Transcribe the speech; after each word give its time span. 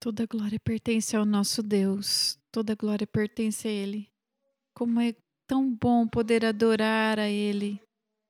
Toda 0.00 0.26
glória 0.26 0.60
pertence 0.60 1.16
ao 1.16 1.24
nosso 1.24 1.60
Deus, 1.60 2.38
toda 2.52 2.76
glória 2.76 3.06
pertence 3.06 3.66
a 3.66 3.70
Ele. 3.70 4.08
Como 4.72 5.00
é 5.00 5.12
tão 5.48 5.74
bom 5.74 6.06
poder 6.06 6.44
adorar 6.44 7.18
a 7.18 7.28
Ele, 7.28 7.82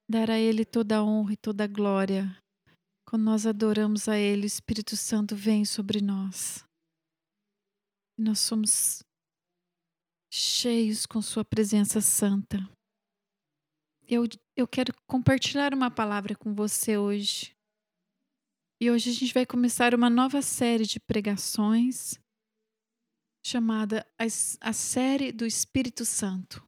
dar 0.08 0.30
a 0.30 0.38
Ele 0.38 0.64
toda 0.64 0.96
a 0.96 1.04
honra 1.04 1.34
e 1.34 1.36
toda 1.36 1.64
a 1.64 1.66
glória. 1.66 2.34
Quando 3.06 3.24
nós 3.24 3.46
adoramos 3.46 4.08
a 4.08 4.16
Ele, 4.16 4.44
o 4.44 4.46
Espírito 4.46 4.96
Santo 4.96 5.36
vem 5.36 5.64
sobre 5.66 6.00
nós. 6.00 6.64
E 8.18 8.22
nós 8.22 8.38
somos 8.40 9.02
cheios 10.32 11.04
com 11.04 11.20
Sua 11.20 11.44
presença 11.44 12.00
santa. 12.00 12.58
Eu, 14.06 14.24
eu 14.56 14.66
quero 14.66 14.94
compartilhar 15.06 15.74
uma 15.74 15.90
palavra 15.90 16.34
com 16.34 16.54
você 16.54 16.96
hoje. 16.96 17.57
E 18.80 18.92
hoje 18.92 19.10
a 19.10 19.12
gente 19.12 19.34
vai 19.34 19.44
começar 19.44 19.92
uma 19.92 20.08
nova 20.08 20.40
série 20.40 20.86
de 20.86 21.00
pregações 21.00 22.16
chamada 23.44 24.06
a, 24.16 24.72
série 24.72 25.32
do 25.32 25.44
Espírito 25.44 26.04
Santo. 26.04 26.64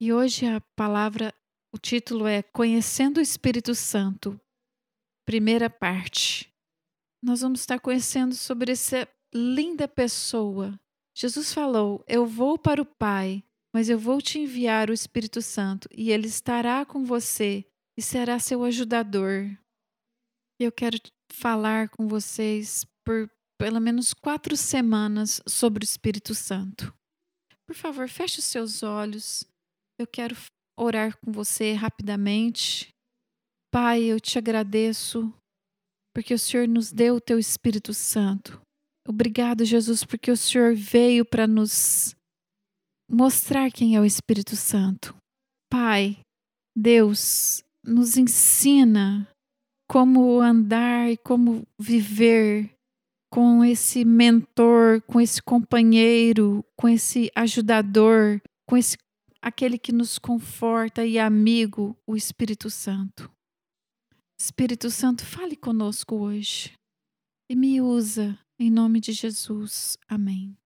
E 0.00 0.12
hoje 0.12 0.46
a 0.46 0.60
palavra, 0.76 1.34
o 1.74 1.78
título 1.78 2.28
é 2.28 2.44
Conhecendo 2.44 3.18
o 3.18 3.20
Espírito 3.20 3.74
Santo, 3.74 4.40
primeira 5.26 5.68
parte. 5.68 6.54
Nós 7.20 7.40
vamos 7.40 7.58
estar 7.58 7.80
conhecendo 7.80 8.36
sobre 8.36 8.70
essa 8.70 9.08
linda 9.34 9.88
pessoa. 9.88 10.78
Jesus 11.12 11.52
falou: 11.52 12.04
Eu 12.06 12.24
vou 12.24 12.56
para 12.56 12.80
o 12.80 12.86
Pai, 12.86 13.42
mas 13.74 13.88
eu 13.88 13.98
vou 13.98 14.22
te 14.22 14.38
enviar 14.38 14.90
o 14.90 14.94
Espírito 14.94 15.42
Santo, 15.42 15.88
e 15.92 16.12
ele 16.12 16.28
estará 16.28 16.86
com 16.86 17.04
você 17.04 17.64
e 17.96 18.02
será 18.02 18.38
seu 18.38 18.62
ajudador. 18.62 19.58
Eu 20.58 20.72
quero 20.72 20.98
falar 21.30 21.88
com 21.90 22.08
vocês 22.08 22.86
por 23.04 23.30
pelo 23.58 23.80
menos 23.80 24.14
quatro 24.14 24.56
semanas 24.56 25.40
sobre 25.46 25.82
o 25.82 25.84
Espírito 25.84 26.34
Santo. 26.34 26.94
Por 27.66 27.74
favor, 27.74 28.08
feche 28.08 28.38
os 28.38 28.44
seus 28.44 28.82
olhos. 28.82 29.44
Eu 29.98 30.06
quero 30.06 30.36
orar 30.78 31.16
com 31.18 31.32
você 31.32 31.72
rapidamente. 31.72 32.88
Pai, 33.72 34.04
eu 34.04 34.20
te 34.20 34.38
agradeço 34.38 35.32
porque 36.14 36.32
o 36.32 36.38
Senhor 36.38 36.66
nos 36.66 36.92
deu 36.92 37.16
o 37.16 37.20
teu 37.20 37.38
Espírito 37.38 37.92
Santo. 37.92 38.60
Obrigado, 39.06 39.64
Jesus, 39.64 40.04
porque 40.04 40.30
o 40.30 40.36
Senhor 40.36 40.74
veio 40.74 41.24
para 41.24 41.46
nos 41.46 42.14
mostrar 43.10 43.70
quem 43.70 43.94
é 43.94 44.00
o 44.00 44.04
Espírito 44.04 44.56
Santo. 44.56 45.14
Pai, 45.70 46.18
Deus, 46.74 47.62
nos 47.84 48.16
ensina 48.16 49.28
como 49.88 50.40
andar 50.40 51.10
e 51.10 51.16
como 51.16 51.66
viver 51.78 52.76
com 53.30 53.64
esse 53.64 54.04
mentor, 54.04 55.02
com 55.02 55.20
esse 55.20 55.42
companheiro, 55.42 56.64
com 56.76 56.88
esse 56.88 57.30
ajudador, 57.34 58.40
com 58.66 58.76
esse 58.76 58.96
aquele 59.40 59.78
que 59.78 59.92
nos 59.92 60.18
conforta 60.18 61.06
e 61.06 61.18
amigo, 61.18 61.96
o 62.04 62.16
Espírito 62.16 62.68
Santo. 62.68 63.30
Espírito 64.40 64.90
Santo, 64.90 65.24
fale 65.24 65.54
conosco 65.54 66.16
hoje 66.16 66.72
e 67.48 67.54
me 67.54 67.80
usa 67.80 68.38
em 68.58 68.70
nome 68.70 69.00
de 69.00 69.12
Jesus. 69.12 69.96
Amém. 70.08 70.56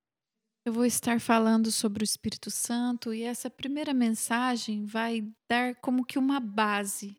Eu 0.64 0.72
vou 0.72 0.84
estar 0.84 1.20
falando 1.20 1.70
sobre 1.70 2.02
o 2.02 2.04
Espírito 2.04 2.50
Santo 2.50 3.12
e 3.12 3.22
essa 3.22 3.50
primeira 3.50 3.92
mensagem 3.92 4.84
vai 4.84 5.26
dar 5.50 5.74
como 5.76 6.04
que 6.04 6.18
uma 6.18 6.40
base 6.40 7.16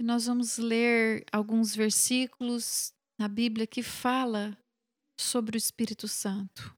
nós 0.00 0.26
vamos 0.26 0.58
ler 0.58 1.24
alguns 1.32 1.74
versículos 1.74 2.92
na 3.18 3.28
Bíblia 3.28 3.66
que 3.66 3.82
fala 3.82 4.56
sobre 5.20 5.56
o 5.56 5.58
Espírito 5.58 6.08
Santo. 6.08 6.76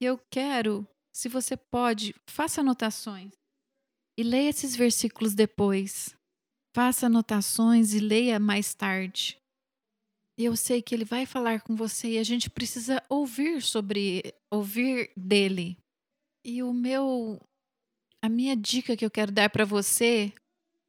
E 0.00 0.04
eu 0.04 0.18
quero, 0.30 0.86
se 1.12 1.28
você 1.28 1.56
pode, 1.56 2.14
faça 2.28 2.60
anotações 2.60 3.32
e 4.18 4.22
leia 4.22 4.50
esses 4.50 4.76
versículos 4.76 5.34
depois. 5.34 6.14
Faça 6.74 7.06
anotações 7.06 7.92
e 7.92 7.98
leia 7.98 8.38
mais 8.38 8.74
tarde. 8.74 9.40
Eu 10.38 10.56
sei 10.56 10.80
que 10.80 10.94
ele 10.94 11.04
vai 11.04 11.26
falar 11.26 11.62
com 11.62 11.74
você 11.74 12.12
e 12.12 12.18
a 12.18 12.22
gente 12.22 12.48
precisa 12.48 13.02
ouvir 13.08 13.60
sobre 13.62 14.32
ouvir 14.52 15.10
dele. 15.16 15.76
E 16.44 16.62
o 16.62 16.72
meu 16.72 17.40
a 18.22 18.28
minha 18.28 18.56
dica 18.56 18.96
que 18.96 19.04
eu 19.04 19.10
quero 19.10 19.32
dar 19.32 19.50
para 19.50 19.64
você, 19.64 20.32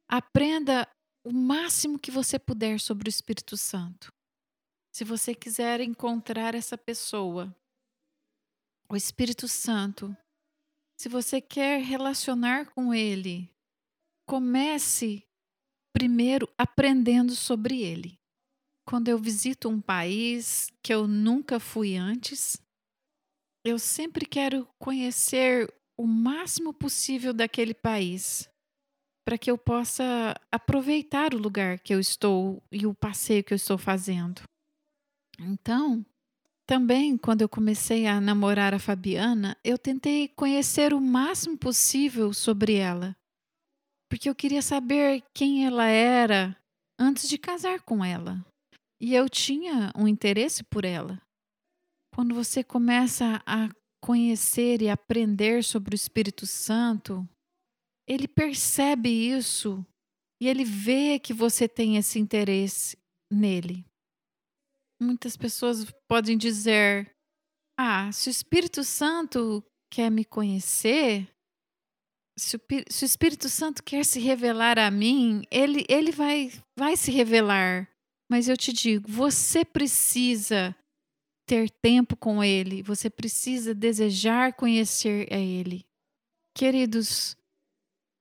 aprenda 0.08 0.88
o 1.24 1.32
máximo 1.32 1.98
que 1.98 2.10
você 2.10 2.38
puder 2.38 2.80
sobre 2.80 3.08
o 3.08 3.10
Espírito 3.10 3.56
Santo. 3.56 4.12
Se 4.92 5.04
você 5.04 5.34
quiser 5.34 5.80
encontrar 5.80 6.54
essa 6.54 6.76
pessoa, 6.76 7.54
o 8.88 8.96
Espírito 8.96 9.46
Santo, 9.46 10.16
se 10.98 11.08
você 11.08 11.40
quer 11.40 11.80
relacionar 11.82 12.70
com 12.72 12.92
ele, 12.92 13.48
comece 14.26 15.24
primeiro 15.92 16.48
aprendendo 16.58 17.34
sobre 17.34 17.82
ele. 17.82 18.18
Quando 18.84 19.08
eu 19.08 19.18
visito 19.18 19.68
um 19.68 19.80
país 19.80 20.68
que 20.82 20.92
eu 20.92 21.06
nunca 21.06 21.60
fui 21.60 21.96
antes, 21.96 22.60
eu 23.64 23.78
sempre 23.78 24.26
quero 24.26 24.66
conhecer 24.78 25.72
o 25.96 26.06
máximo 26.06 26.72
possível 26.72 27.32
daquele 27.32 27.74
país 27.74 28.48
para 29.24 29.38
que 29.38 29.50
eu 29.50 29.58
possa 29.58 30.34
aproveitar 30.50 31.34
o 31.34 31.38
lugar 31.38 31.78
que 31.78 31.94
eu 31.94 32.00
estou 32.00 32.62
e 32.70 32.86
o 32.86 32.94
passeio 32.94 33.44
que 33.44 33.52
eu 33.52 33.56
estou 33.56 33.78
fazendo. 33.78 34.42
Então, 35.38 36.04
também 36.66 37.16
quando 37.16 37.42
eu 37.42 37.48
comecei 37.48 38.06
a 38.06 38.20
namorar 38.20 38.74
a 38.74 38.78
Fabiana, 38.78 39.56
eu 39.64 39.76
tentei 39.76 40.28
conhecer 40.28 40.92
o 40.92 41.00
máximo 41.00 41.56
possível 41.56 42.32
sobre 42.32 42.74
ela, 42.74 43.16
porque 44.08 44.28
eu 44.28 44.34
queria 44.34 44.62
saber 44.62 45.22
quem 45.34 45.66
ela 45.66 45.86
era 45.86 46.56
antes 46.98 47.28
de 47.28 47.38
casar 47.38 47.80
com 47.80 48.04
ela. 48.04 48.44
E 49.00 49.14
eu 49.14 49.28
tinha 49.28 49.90
um 49.96 50.06
interesse 50.06 50.62
por 50.62 50.84
ela. 50.84 51.20
Quando 52.14 52.34
você 52.34 52.62
começa 52.62 53.42
a 53.46 53.68
conhecer 54.00 54.82
e 54.82 54.90
aprender 54.90 55.64
sobre 55.64 55.94
o 55.94 55.96
Espírito 55.96 56.46
Santo, 56.46 57.26
ele 58.10 58.26
percebe 58.26 59.08
isso 59.08 59.86
e 60.42 60.48
ele 60.48 60.64
vê 60.64 61.16
que 61.20 61.32
você 61.32 61.68
tem 61.68 61.96
esse 61.96 62.18
interesse 62.18 62.98
nele. 63.32 63.86
Muitas 65.00 65.36
pessoas 65.36 65.86
podem 66.08 66.36
dizer: 66.36 67.14
Ah, 67.78 68.10
se 68.10 68.28
o 68.28 68.32
Espírito 68.32 68.82
Santo 68.82 69.62
quer 69.88 70.10
me 70.10 70.24
conhecer, 70.24 71.28
se 72.36 72.56
o, 72.56 72.60
se 72.90 73.04
o 73.04 73.06
Espírito 73.06 73.48
Santo 73.48 73.80
quer 73.80 74.04
se 74.04 74.18
revelar 74.18 74.76
a 74.76 74.90
mim, 74.90 75.44
ele, 75.48 75.84
ele 75.88 76.10
vai, 76.10 76.50
vai 76.76 76.96
se 76.96 77.12
revelar. 77.12 77.88
Mas 78.28 78.48
eu 78.48 78.56
te 78.56 78.72
digo, 78.72 79.08
você 79.08 79.64
precisa 79.64 80.74
ter 81.46 81.70
tempo 81.70 82.16
com 82.16 82.44
Ele, 82.44 82.80
você 82.80 83.10
precisa 83.10 83.74
desejar 83.74 84.52
conhecer 84.54 85.26
a 85.32 85.36
Ele. 85.36 85.84
Queridos, 86.56 87.36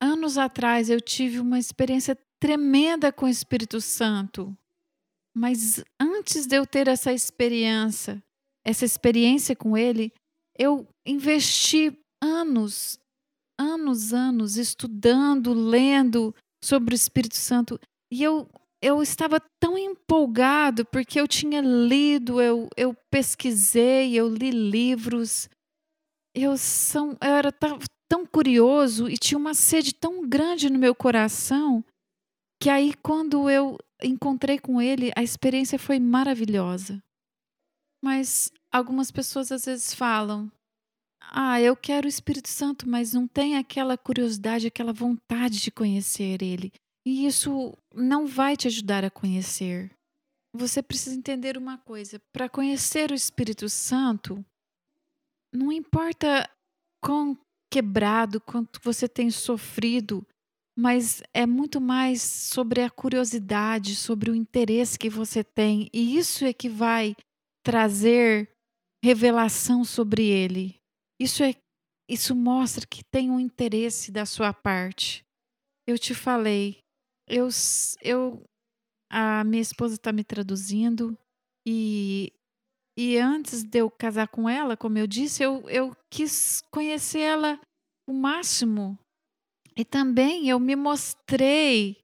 anos 0.01 0.37
atrás 0.37 0.89
eu 0.89 1.01
tive 1.01 1.39
uma 1.39 1.59
experiência 1.59 2.17
tremenda 2.39 3.11
com 3.11 3.25
o 3.25 3.29
Espírito 3.29 3.81
Santo. 3.81 4.55
Mas 5.35 5.83
antes 5.99 6.45
de 6.45 6.55
eu 6.55 6.65
ter 6.65 6.87
essa 6.87 7.13
experiência, 7.13 8.23
essa 8.65 8.85
experiência 8.85 9.55
com 9.55 9.77
ele, 9.77 10.11
eu 10.57 10.87
investi 11.05 11.97
anos, 12.21 12.99
anos, 13.57 14.13
anos 14.13 14.57
estudando, 14.57 15.53
lendo 15.53 16.33
sobre 16.63 16.93
o 16.93 16.95
Espírito 16.95 17.35
Santo. 17.35 17.79
E 18.11 18.23
eu, 18.23 18.49
eu 18.81 19.01
estava 19.01 19.41
tão 19.59 19.77
empolgado 19.77 20.85
porque 20.85 21.19
eu 21.19 21.27
tinha 21.27 21.61
lido, 21.61 22.41
eu, 22.41 22.67
eu 22.75 22.95
pesquisei, 23.11 24.15
eu 24.15 24.27
li 24.27 24.51
livros. 24.51 25.49
Eu, 26.35 26.57
são, 26.57 27.17
eu 27.21 27.33
era 27.33 27.51
tão 28.09 28.25
curioso 28.25 29.07
e 29.07 29.17
tinha 29.17 29.37
uma 29.37 29.53
sede 29.53 29.93
tão 29.93 30.27
grande 30.27 30.69
no 30.69 30.79
meu 30.79 30.95
coração 30.95 31.83
que 32.61 32.69
aí 32.69 32.93
quando 32.95 33.49
eu 33.49 33.77
encontrei 34.03 34.59
com 34.59 34.81
ele, 34.81 35.11
a 35.15 35.23
experiência 35.23 35.79
foi 35.79 35.99
maravilhosa. 35.99 37.01
Mas 38.03 38.51
algumas 38.71 39.11
pessoas 39.11 39.51
às 39.51 39.65
vezes 39.65 39.93
falam: 39.93 40.51
"Ah, 41.21 41.61
eu 41.61 41.75
quero 41.75 42.05
o 42.05 42.09
Espírito 42.09 42.49
Santo, 42.49 42.87
mas 42.87 43.13
não 43.13 43.27
tem 43.27 43.57
aquela 43.57 43.97
curiosidade, 43.97 44.67
aquela 44.67 44.91
vontade 44.91 45.59
de 45.59 45.71
conhecer 45.71 46.41
ele". 46.41 46.71
E 47.05 47.25
isso 47.25 47.73
não 47.93 48.25
vai 48.25 48.57
te 48.57 48.67
ajudar 48.67 49.05
a 49.05 49.11
conhecer. 49.11 49.91
Você 50.55 50.81
precisa 50.81 51.15
entender 51.15 51.57
uma 51.57 51.77
coisa: 51.77 52.19
para 52.33 52.49
conhecer 52.49 53.11
o 53.11 53.15
Espírito 53.15 53.69
Santo, 53.69 54.43
não 55.53 55.71
importa 55.71 56.49
quão 57.03 57.37
quebrado, 57.69 58.41
quanto 58.41 58.79
você 58.83 59.07
tem 59.07 59.29
sofrido, 59.29 60.25
mas 60.77 61.21
é 61.33 61.45
muito 61.45 61.79
mais 61.79 62.21
sobre 62.21 62.81
a 62.81 62.89
curiosidade, 62.89 63.95
sobre 63.95 64.31
o 64.31 64.35
interesse 64.35 64.97
que 64.97 65.09
você 65.09 65.43
tem, 65.43 65.89
e 65.93 66.17
isso 66.17 66.45
é 66.45 66.53
que 66.53 66.69
vai 66.69 67.15
trazer 67.63 68.49
revelação 69.03 69.83
sobre 69.83 70.25
ele. 70.25 70.75
Isso 71.19 71.43
é 71.43 71.53
isso 72.09 72.35
mostra 72.35 72.87
que 72.87 73.03
tem 73.03 73.29
um 73.29 73.39
interesse 73.39 74.11
da 74.11 74.25
sua 74.25 74.51
parte. 74.51 75.23
Eu 75.85 75.97
te 75.99 76.15
falei, 76.15 76.79
eu, 77.27 77.47
eu 78.01 78.43
a 79.11 79.43
minha 79.43 79.61
esposa 79.61 79.93
está 79.93 80.11
me 80.11 80.23
traduzindo 80.23 81.15
e 81.67 82.33
e 83.01 83.17
antes 83.17 83.63
de 83.63 83.77
eu 83.77 83.89
casar 83.89 84.27
com 84.27 84.49
ela, 84.49 84.75
como 84.75 84.97
eu 84.97 85.07
disse, 85.07 85.41
eu, 85.41 85.63
eu 85.69 85.95
quis 86.09 86.61
conhecer 86.69 87.19
ela 87.19 87.57
o 88.05 88.11
máximo. 88.11 88.99
E 89.73 89.85
também 89.85 90.49
eu 90.49 90.59
me 90.59 90.75
mostrei 90.75 92.03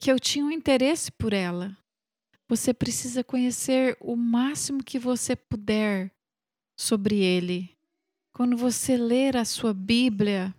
que 0.00 0.10
eu 0.10 0.18
tinha 0.18 0.42
um 0.42 0.50
interesse 0.50 1.12
por 1.12 1.34
ela. 1.34 1.76
Você 2.48 2.72
precisa 2.72 3.22
conhecer 3.22 3.94
o 4.00 4.16
máximo 4.16 4.82
que 4.82 4.98
você 4.98 5.36
puder 5.36 6.10
sobre 6.80 7.22
ele. 7.22 7.76
Quando 8.34 8.56
você 8.56 8.96
ler 8.96 9.36
a 9.36 9.44
sua 9.44 9.74
Bíblia, 9.74 10.54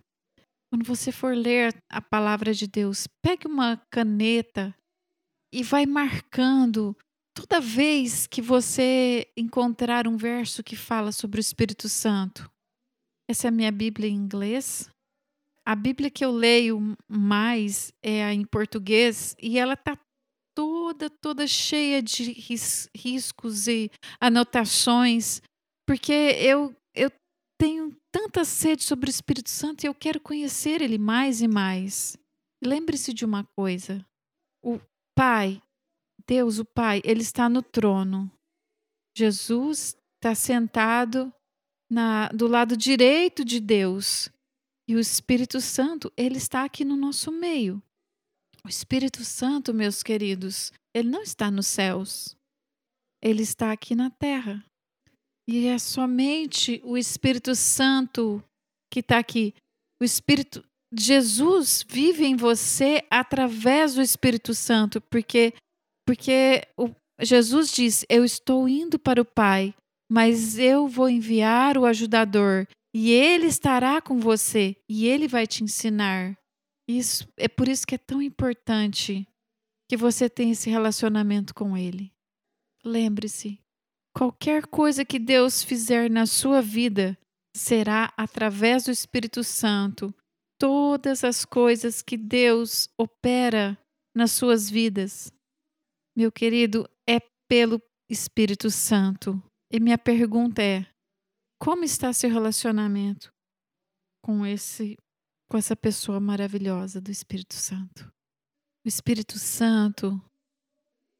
quando 0.70 0.84
você 0.84 1.10
for 1.10 1.36
ler 1.36 1.74
a 1.90 2.00
palavra 2.00 2.54
de 2.54 2.68
Deus, 2.68 3.08
pegue 3.20 3.48
uma 3.48 3.76
caneta 3.90 4.72
e 5.52 5.64
vai 5.64 5.84
marcando 5.84 6.96
toda 7.38 7.60
vez 7.60 8.26
que 8.26 8.42
você 8.42 9.30
encontrar 9.36 10.08
um 10.08 10.16
verso 10.16 10.60
que 10.60 10.74
fala 10.74 11.12
sobre 11.12 11.38
o 11.38 11.40
Espírito 11.40 11.88
Santo, 11.88 12.50
essa 13.30 13.46
é 13.46 13.48
a 13.48 13.52
minha 13.52 13.70
Bíblia 13.70 14.08
em 14.08 14.14
inglês. 14.14 14.90
A 15.64 15.76
Bíblia 15.76 16.10
que 16.10 16.24
eu 16.24 16.32
leio 16.32 16.96
mais 17.06 17.92
é 18.02 18.24
a 18.24 18.34
em 18.34 18.44
português 18.44 19.36
e 19.40 19.56
ela 19.56 19.74
está 19.74 19.96
toda, 20.52 21.08
toda 21.08 21.46
cheia 21.46 22.02
de 22.02 22.32
ris 22.32 22.90
riscos 22.96 23.68
e 23.68 23.88
anotações, 24.20 25.40
porque 25.86 26.12
eu, 26.12 26.74
eu 26.92 27.08
tenho 27.56 27.96
tanta 28.10 28.44
sede 28.44 28.82
sobre 28.82 29.08
o 29.08 29.12
Espírito 29.12 29.50
Santo 29.50 29.84
e 29.84 29.86
eu 29.86 29.94
quero 29.94 30.20
conhecer 30.20 30.82
ele 30.82 30.98
mais 30.98 31.40
e 31.40 31.46
mais. 31.46 32.16
Lembre-se 32.64 33.14
de 33.14 33.24
uma 33.24 33.44
coisa: 33.56 34.04
o 34.60 34.80
Pai 35.14 35.62
Deus, 36.28 36.58
o 36.58 36.64
Pai, 36.64 37.00
ele 37.04 37.22
está 37.22 37.48
no 37.48 37.62
trono. 37.62 38.30
Jesus 39.16 39.96
está 40.16 40.34
sentado 40.34 41.32
na, 41.90 42.28
do 42.28 42.46
lado 42.46 42.76
direito 42.76 43.42
de 43.42 43.58
Deus. 43.58 44.28
E 44.86 44.94
o 44.94 45.00
Espírito 45.00 45.58
Santo, 45.60 46.12
ele 46.16 46.36
está 46.36 46.64
aqui 46.64 46.84
no 46.84 46.96
nosso 46.96 47.32
meio. 47.32 47.82
O 48.62 48.68
Espírito 48.68 49.24
Santo, 49.24 49.72
meus 49.72 50.02
queridos, 50.02 50.70
ele 50.94 51.08
não 51.08 51.22
está 51.22 51.50
nos 51.50 51.66
céus. 51.66 52.36
Ele 53.22 53.42
está 53.42 53.72
aqui 53.72 53.94
na 53.94 54.10
terra. 54.10 54.62
E 55.48 55.66
é 55.66 55.78
somente 55.78 56.80
o 56.84 56.98
Espírito 56.98 57.54
Santo 57.54 58.44
que 58.92 59.00
está 59.00 59.18
aqui. 59.18 59.54
O 60.00 60.04
Espírito 60.04 60.62
Jesus 60.92 61.84
vive 61.86 62.24
em 62.24 62.36
você 62.36 63.04
através 63.10 63.94
do 63.94 64.02
Espírito 64.02 64.54
Santo, 64.54 65.00
porque 65.00 65.52
porque 66.08 66.62
o, 66.74 66.88
Jesus 67.20 67.70
diz: 67.70 68.02
Eu 68.08 68.24
estou 68.24 68.66
indo 68.66 68.98
para 68.98 69.20
o 69.20 69.26
Pai, 69.26 69.74
mas 70.10 70.58
eu 70.58 70.88
vou 70.88 71.06
enviar 71.06 71.76
o 71.76 71.84
ajudador 71.84 72.66
e 72.94 73.10
ele 73.10 73.46
estará 73.46 74.00
com 74.00 74.18
você 74.18 74.74
e 74.88 75.06
ele 75.06 75.28
vai 75.28 75.46
te 75.46 75.62
ensinar. 75.62 76.34
Isso 76.88 77.28
é 77.36 77.46
por 77.46 77.68
isso 77.68 77.86
que 77.86 77.94
é 77.94 77.98
tão 77.98 78.22
importante 78.22 79.28
que 79.86 79.98
você 79.98 80.30
tenha 80.30 80.52
esse 80.52 80.70
relacionamento 80.70 81.54
com 81.54 81.76
ele. 81.76 82.10
Lembre-se, 82.82 83.60
qualquer 84.16 84.66
coisa 84.66 85.04
que 85.04 85.18
Deus 85.18 85.62
fizer 85.62 86.08
na 86.08 86.24
sua 86.24 86.62
vida 86.62 87.18
será 87.54 88.14
através 88.16 88.84
do 88.84 88.90
Espírito 88.90 89.44
Santo. 89.44 90.14
Todas 90.58 91.22
as 91.22 91.44
coisas 91.44 92.00
que 92.00 92.16
Deus 92.16 92.88
opera 92.96 93.78
nas 94.16 94.32
suas 94.32 94.70
vidas 94.70 95.30
meu 96.18 96.32
querido, 96.32 96.90
é 97.08 97.20
pelo 97.48 97.80
Espírito 98.10 98.72
Santo. 98.72 99.40
E 99.72 99.78
minha 99.78 99.96
pergunta 99.96 100.60
é: 100.60 100.84
como 101.60 101.84
está 101.84 102.12
seu 102.12 102.28
relacionamento 102.28 103.32
com 104.20 104.44
esse 104.44 104.96
com 105.48 105.56
essa 105.56 105.76
pessoa 105.76 106.18
maravilhosa 106.18 107.00
do 107.00 107.12
Espírito 107.12 107.54
Santo? 107.54 108.12
O 108.84 108.88
Espírito 108.88 109.38
Santo 109.38 110.20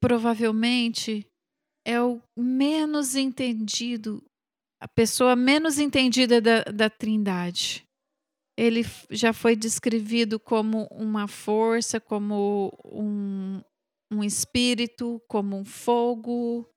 provavelmente 0.03 1.25
é 1.87 2.03
o 2.03 2.21
menos 2.37 3.15
entendido, 3.15 4.21
a 4.83 4.89
pessoa 4.89 5.37
menos 5.37 5.79
entendida 5.79 6.41
da, 6.41 6.65
da 6.65 6.91
Trindade. 6.91 7.85
Ele 8.57 8.83
já 9.11 9.33
foi 9.33 9.55
descrevido 9.55 10.41
como 10.41 10.89
uma 10.91 11.29
força, 11.29 12.01
como 12.01 12.73
um, 12.85 13.63
um 14.11 14.25
espírito, 14.25 15.23
como 15.29 15.57
um 15.57 15.65
fogo, 15.65 16.69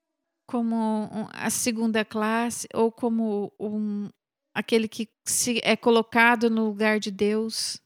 como 0.47 1.29
a 1.31 1.49
segunda 1.49 2.03
classe, 2.03 2.67
ou 2.73 2.91
como 2.91 3.53
um, 3.59 4.09
aquele 4.53 4.87
que 4.87 5.07
é 5.63 5.75
colocado 5.75 6.49
no 6.49 6.65
lugar 6.65 6.99
de 6.99 7.09
Deus. 7.09 7.81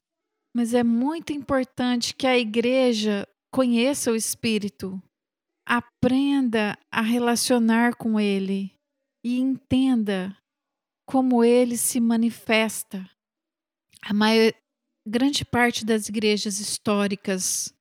Mas 0.54 0.74
é 0.74 0.82
muito 0.82 1.32
importante 1.32 2.14
que 2.14 2.26
a 2.26 2.38
igreja 2.38 3.28
conheça 3.52 4.10
o 4.10 4.16
Espírito, 4.16 5.00
aprenda 5.66 6.78
a 6.90 7.00
relacionar 7.00 7.94
com 7.94 8.18
ele 8.18 8.74
e 9.24 9.38
entenda 9.38 10.36
como 11.06 11.44
ele 11.44 11.76
se 11.76 12.00
manifesta. 12.00 13.08
A 14.02 14.12
maior, 14.12 14.52
grande 15.06 15.44
parte 15.44 15.84
das 15.84 16.08
igrejas 16.08 16.58
históricas 16.58 17.72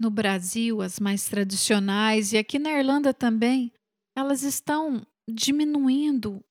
no 0.00 0.10
Brasil, 0.10 0.82
as 0.82 0.98
mais 0.98 1.28
tradicionais, 1.28 2.32
e 2.32 2.38
aqui 2.38 2.58
na 2.58 2.70
Irlanda 2.70 3.14
também, 3.14 3.72
elas 4.16 4.42
estão 4.42 5.06
diminuindo 5.28 6.44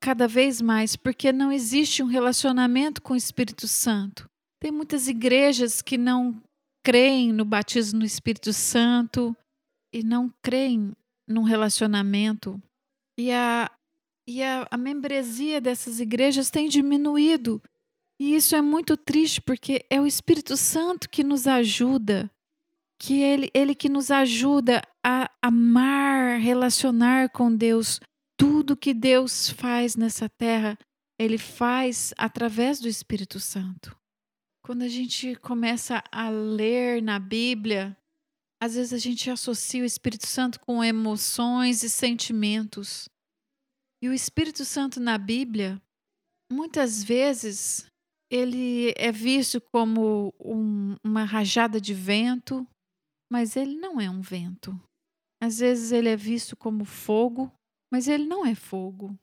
cada 0.00 0.26
vez 0.26 0.60
mais, 0.60 0.96
porque 0.96 1.32
não 1.32 1.52
existe 1.52 2.02
um 2.02 2.06
relacionamento 2.06 3.00
com 3.00 3.14
o 3.14 3.16
Espírito 3.16 3.68
Santo. 3.68 4.28
Tem 4.60 4.72
muitas 4.72 5.06
igrejas 5.06 5.80
que 5.80 5.96
não 5.96 6.42
creem 6.84 7.32
no 7.32 7.44
batismo 7.44 8.00
no 8.00 8.04
Espírito 8.04 8.52
Santo 8.52 9.36
e 9.92 10.02
não 10.02 10.32
creem 10.42 10.92
num 11.28 11.42
relacionamento. 11.42 12.60
E 13.18 13.30
a, 13.30 13.70
e 14.26 14.42
a, 14.42 14.66
a 14.70 14.76
membresia 14.76 15.60
dessas 15.60 16.00
igrejas 16.00 16.50
tem 16.50 16.68
diminuído. 16.68 17.62
E 18.20 18.34
isso 18.34 18.56
é 18.56 18.62
muito 18.62 18.96
triste, 18.96 19.40
porque 19.40 19.84
é 19.88 20.00
o 20.00 20.06
Espírito 20.06 20.56
Santo 20.56 21.08
que 21.08 21.22
nos 21.22 21.46
ajuda 21.46 22.30
que 23.02 23.20
ele, 23.20 23.50
ele 23.52 23.74
que 23.74 23.88
nos 23.88 24.12
ajuda 24.12 24.80
a 25.04 25.28
amar, 25.42 26.38
relacionar 26.38 27.30
com 27.30 27.52
Deus. 27.52 27.98
Tudo 28.38 28.76
que 28.76 28.94
Deus 28.94 29.50
faz 29.50 29.96
nessa 29.96 30.28
terra, 30.28 30.78
ele 31.18 31.36
faz 31.36 32.14
através 32.16 32.78
do 32.78 32.86
Espírito 32.86 33.40
Santo. 33.40 33.98
Quando 34.64 34.82
a 34.82 34.88
gente 34.88 35.34
começa 35.34 36.00
a 36.12 36.30
ler 36.30 37.02
na 37.02 37.18
Bíblia, 37.18 37.96
às 38.62 38.76
vezes 38.76 38.92
a 38.92 38.98
gente 38.98 39.28
associa 39.28 39.82
o 39.82 39.86
Espírito 39.86 40.28
Santo 40.28 40.60
com 40.60 40.84
emoções 40.84 41.82
e 41.82 41.90
sentimentos. 41.90 43.08
E 44.00 44.08
o 44.08 44.12
Espírito 44.12 44.64
Santo 44.64 45.00
na 45.00 45.18
Bíblia, 45.18 45.82
muitas 46.52 47.02
vezes, 47.02 47.84
ele 48.30 48.94
é 48.96 49.10
visto 49.10 49.60
como 49.60 50.32
um, 50.38 50.94
uma 51.04 51.24
rajada 51.24 51.80
de 51.80 51.94
vento, 51.94 52.64
mas 53.32 53.56
ele 53.56 53.76
não 53.76 53.98
é 53.98 54.10
um 54.10 54.20
vento. 54.20 54.78
Às 55.40 55.60
vezes 55.60 55.90
ele 55.90 56.10
é 56.10 56.16
visto 56.16 56.54
como 56.54 56.84
fogo, 56.84 57.50
mas 57.90 58.06
ele 58.06 58.26
não 58.26 58.44
é 58.44 58.54
fogo. 58.54 59.18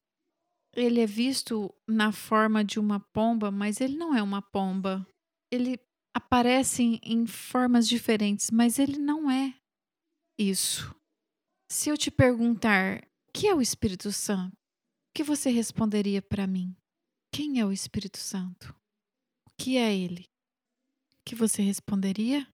Ele 0.76 1.00
é 1.00 1.06
visto 1.06 1.72
na 1.88 2.12
forma 2.12 2.66
de 2.66 2.80
uma 2.80 3.00
pomba, 3.00 3.52
mas 3.52 3.80
ele 3.80 3.96
não 3.96 4.16
é 4.16 4.24
uma 4.24 4.42
pomba. 4.42 5.08
Ele 5.52 5.80
aparece 6.12 6.82
em, 6.82 7.00
em 7.04 7.28
formas 7.28 7.88
diferentes, 7.88 8.50
mas 8.50 8.80
ele 8.80 8.98
não 8.98 9.30
é 9.30 9.54
isso. 10.40 10.92
Se 11.72 11.90
eu 11.90 11.96
te 11.98 12.10
perguntar, 12.10 13.04
o 13.28 13.32
que 13.32 13.48
é 13.48 13.54
o 13.54 13.62
Espírito 13.62 14.12
Santo? 14.12 14.54
O 14.54 15.14
que 15.14 15.24
você 15.24 15.52
responderia 15.52 16.20
para 16.20 16.48
mim? 16.48 16.76
Quem 17.32 17.60
é 17.60 17.66
o 17.66 17.72
Espírito 17.72 18.18
Santo? 18.18 18.76
O 19.46 19.52
que 19.56 19.78
é 19.78 19.96
ele? 19.96 20.24
O 21.12 21.26
que 21.26 21.36
você 21.36 21.62
responderia? 21.62 22.48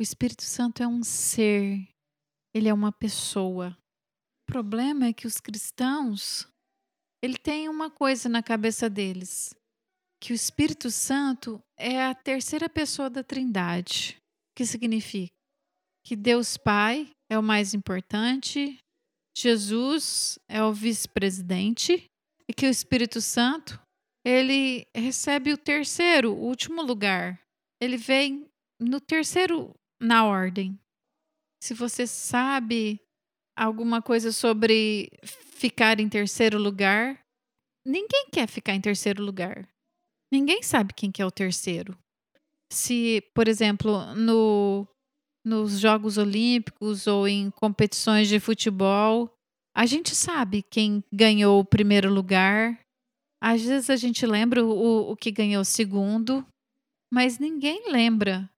O 0.00 0.02
Espírito 0.02 0.44
Santo 0.44 0.82
é 0.82 0.88
um 0.88 1.04
ser, 1.04 1.86
ele 2.54 2.70
é 2.70 2.72
uma 2.72 2.90
pessoa. 2.90 3.76
O 4.48 4.50
problema 4.50 5.04
é 5.04 5.12
que 5.12 5.26
os 5.26 5.38
cristãos, 5.38 6.48
ele 7.22 7.36
tem 7.36 7.68
uma 7.68 7.90
coisa 7.90 8.26
na 8.26 8.42
cabeça 8.42 8.88
deles, 8.88 9.54
que 10.18 10.32
o 10.32 10.34
Espírito 10.34 10.90
Santo 10.90 11.60
é 11.78 12.02
a 12.02 12.14
terceira 12.14 12.66
pessoa 12.66 13.10
da 13.10 13.22
Trindade. 13.22 14.16
O 14.16 14.56
que 14.56 14.64
significa? 14.64 15.34
Que 16.06 16.16
Deus 16.16 16.56
Pai 16.56 17.10
é 17.30 17.38
o 17.38 17.42
mais 17.42 17.74
importante, 17.74 18.78
Jesus 19.36 20.38
é 20.48 20.64
o 20.64 20.72
vice-presidente 20.72 22.06
e 22.48 22.54
que 22.54 22.64
o 22.64 22.70
Espírito 22.70 23.20
Santo 23.20 23.78
ele 24.24 24.86
recebe 24.96 25.52
o 25.52 25.58
terceiro, 25.58 26.32
o 26.32 26.46
último 26.46 26.80
lugar. 26.80 27.38
Ele 27.78 27.98
vem 27.98 28.46
no 28.80 28.98
terceiro 28.98 29.74
na 30.00 30.24
ordem. 30.24 30.78
Se 31.62 31.74
você 31.74 32.06
sabe 32.06 33.00
alguma 33.56 34.00
coisa 34.00 34.32
sobre 34.32 35.10
ficar 35.22 36.00
em 36.00 36.08
terceiro 36.08 36.58
lugar, 36.58 37.20
ninguém 37.84 38.28
quer 38.32 38.48
ficar 38.48 38.74
em 38.74 38.80
terceiro 38.80 39.22
lugar. 39.22 39.68
Ninguém 40.32 40.62
sabe 40.62 40.94
quem 40.94 41.10
que 41.10 41.20
é 41.20 41.26
o 41.26 41.30
terceiro. 41.30 41.98
Se, 42.72 43.22
por 43.34 43.48
exemplo, 43.48 44.14
no, 44.14 44.86
nos 45.44 45.78
Jogos 45.78 46.16
Olímpicos 46.16 47.06
ou 47.06 47.26
em 47.26 47.50
competições 47.50 48.28
de 48.28 48.38
futebol, 48.38 49.30
a 49.76 49.84
gente 49.86 50.14
sabe 50.14 50.62
quem 50.62 51.04
ganhou 51.12 51.60
o 51.60 51.64
primeiro 51.64 52.12
lugar. 52.12 52.78
Às 53.42 53.62
vezes 53.62 53.90
a 53.90 53.96
gente 53.96 54.24
lembra 54.24 54.64
o, 54.64 55.10
o 55.10 55.16
que 55.16 55.30
ganhou 55.30 55.62
o 55.62 55.64
segundo, 55.64 56.46
mas 57.12 57.38
ninguém 57.38 57.90
lembra 57.90 58.48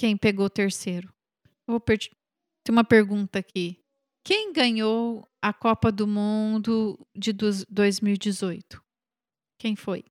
quem 0.00 0.16
pegou 0.16 0.46
o 0.46 0.50
terceiro. 0.50 1.12
Vou 1.66 1.78
ter 1.78 2.08
uma 2.70 2.82
pergunta 2.82 3.38
aqui. 3.38 3.78
Quem 4.24 4.50
ganhou 4.50 5.28
a 5.42 5.52
Copa 5.52 5.92
do 5.92 6.06
Mundo 6.06 6.98
de 7.14 7.34
2018? 7.34 8.82
Quem 9.58 9.76
foi? 9.76 10.02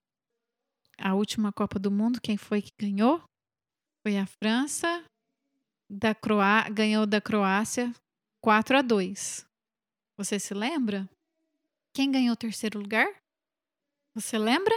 A 1.00 1.16
última 1.16 1.52
Copa 1.52 1.80
do 1.80 1.90
Mundo, 1.90 2.22
quem 2.22 2.38
foi 2.38 2.62
que 2.62 2.72
ganhou? 2.80 3.24
Foi 4.06 4.16
a 4.20 4.28
França, 4.28 5.04
da 5.90 6.14
Croá 6.14 6.70
ganhou 6.70 7.08
da 7.08 7.20
Croácia 7.20 7.92
4 8.44 8.78
a 8.78 8.82
2. 8.84 9.44
Você 10.20 10.40
se 10.40 10.54
lembra? 10.54 11.10
Quem 11.96 12.12
ganhou 12.12 12.34
o 12.34 12.38
terceiro 12.38 12.80
lugar? 12.80 13.08
Você 14.14 14.38
lembra? 14.38 14.76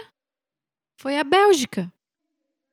Foi 0.99 1.19
a 1.19 1.25
Bélgica. 1.25 1.93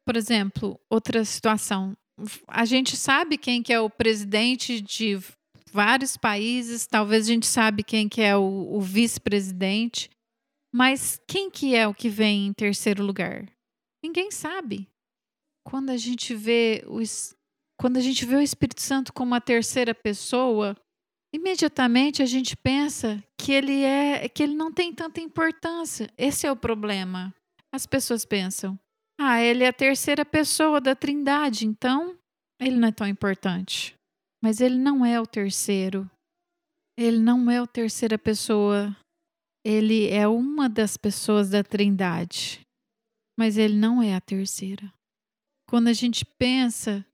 Por 0.05 0.15
exemplo, 0.15 0.79
outra 0.89 1.25
situação. 1.25 1.97
A 2.47 2.65
gente 2.65 2.95
sabe 2.97 3.37
quem 3.37 3.61
que 3.61 3.73
é 3.73 3.79
o 3.79 3.89
presidente 3.89 4.81
de 4.81 5.19
vários 5.71 6.17
países, 6.17 6.87
talvez 6.87 7.25
a 7.25 7.33
gente 7.33 7.45
sabe 7.45 7.83
quem 7.83 8.09
que 8.09 8.21
é 8.21 8.35
o, 8.35 8.75
o 8.75 8.81
vice-presidente, 8.81 10.09
mas 10.73 11.19
quem 11.27 11.49
que 11.49 11.75
é 11.75 11.87
o 11.87 11.93
que 11.93 12.09
vem 12.09 12.47
em 12.47 12.53
terceiro 12.53 13.03
lugar? 13.03 13.45
Ninguém 14.03 14.31
sabe. 14.31 14.87
Quando 15.65 15.89
a 15.89 15.97
gente 15.97 16.33
vê 16.33 16.83
os, 16.87 17.35
quando 17.79 17.97
a 17.97 18.01
gente 18.01 18.25
vê 18.25 18.35
o 18.35 18.41
Espírito 18.41 18.81
Santo 18.81 19.13
como 19.13 19.35
a 19.35 19.41
terceira 19.41 19.93
pessoa, 19.93 20.75
imediatamente 21.33 22.21
a 22.21 22.25
gente 22.25 22.55
pensa 22.55 23.23
que 23.37 23.51
ele 23.51 23.83
é 23.83 24.27
que 24.29 24.43
ele 24.43 24.55
não 24.55 24.71
tem 24.71 24.93
tanta 24.93 25.21
importância. 25.21 26.09
Esse 26.17 26.47
é 26.47 26.51
o 26.51 26.55
problema. 26.55 27.33
As 27.71 27.85
pessoas 27.85 28.25
pensam: 28.25 28.79
"Ah, 29.19 29.41
ele 29.41 29.63
é 29.63 29.67
a 29.67 29.73
terceira 29.73 30.23
pessoa 30.23 30.79
da 30.79 30.95
Trindade, 30.95 31.67
então 31.67 32.17
ele 32.59 32.77
não 32.77 32.87
é 32.87 32.91
tão 32.91 33.07
importante". 33.07 33.93
Mas 34.41 34.61
ele 34.61 34.77
não 34.77 35.05
é 35.05 35.19
o 35.19 35.27
terceiro. 35.27 36.09
Ele 36.97 37.19
não 37.19 37.51
é 37.51 37.59
a 37.59 37.67
terceira 37.67 38.17
pessoa. 38.17 38.95
Ele 39.65 40.07
é 40.09 40.27
uma 40.27 40.69
das 40.69 40.95
pessoas 40.95 41.49
da 41.49 41.63
Trindade. 41.63 42.61
Mas 43.37 43.57
ele 43.57 43.75
não 43.75 44.01
é 44.01 44.15
a 44.15 44.21
terceira. 44.21 44.91
Quando 45.69 45.89
a 45.89 45.93
gente 45.93 46.25
pensa 46.25 47.05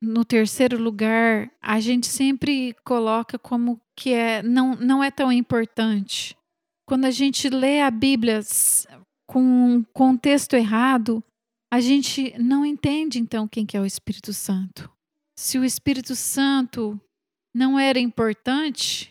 no 0.00 0.24
terceiro 0.24 0.80
lugar, 0.80 1.50
a 1.60 1.80
gente 1.80 2.06
sempre 2.06 2.74
coloca 2.84 3.38
como 3.38 3.80
que 3.96 4.12
é 4.12 4.42
não, 4.42 4.76
não 4.76 5.02
é 5.02 5.10
tão 5.10 5.32
importante. 5.32 6.36
Quando 6.86 7.06
a 7.06 7.10
gente 7.10 7.48
lê 7.48 7.80
a 7.80 7.90
Bíblia 7.90 8.40
com 9.26 9.40
um 9.40 9.82
contexto 9.82 10.54
errado, 10.54 11.22
a 11.72 11.80
gente 11.80 12.36
não 12.38 12.64
entende 12.64 13.18
então 13.18 13.48
quem 13.48 13.66
que 13.66 13.76
é 13.76 13.80
o 13.80 13.86
Espírito 13.86 14.32
Santo 14.32 14.90
se 15.38 15.58
o 15.58 15.64
Espírito 15.64 16.16
Santo 16.16 16.98
não 17.54 17.78
era 17.78 17.98
importante, 17.98 19.10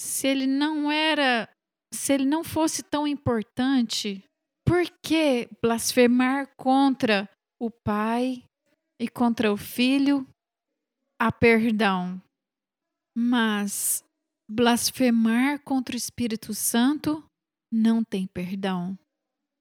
se 0.00 0.26
ele 0.26 0.46
não 0.46 0.90
era, 0.90 1.48
se 1.92 2.12
ele 2.12 2.24
não 2.24 2.44
fosse 2.44 2.82
tão 2.82 3.06
importante, 3.06 4.24
por 4.64 4.84
que 5.02 5.48
blasfemar 5.60 6.48
contra 6.56 7.28
o 7.60 7.70
Pai 7.70 8.44
e 9.00 9.08
contra 9.08 9.52
o 9.52 9.56
Filho 9.56 10.26
a 11.20 11.32
perdão? 11.32 12.20
Mas 13.16 14.04
blasfemar 14.48 15.60
contra 15.62 15.94
o 15.94 15.98
Espírito 15.98 16.54
Santo 16.54 17.24
não 17.72 18.04
tem 18.04 18.26
perdão. 18.26 18.96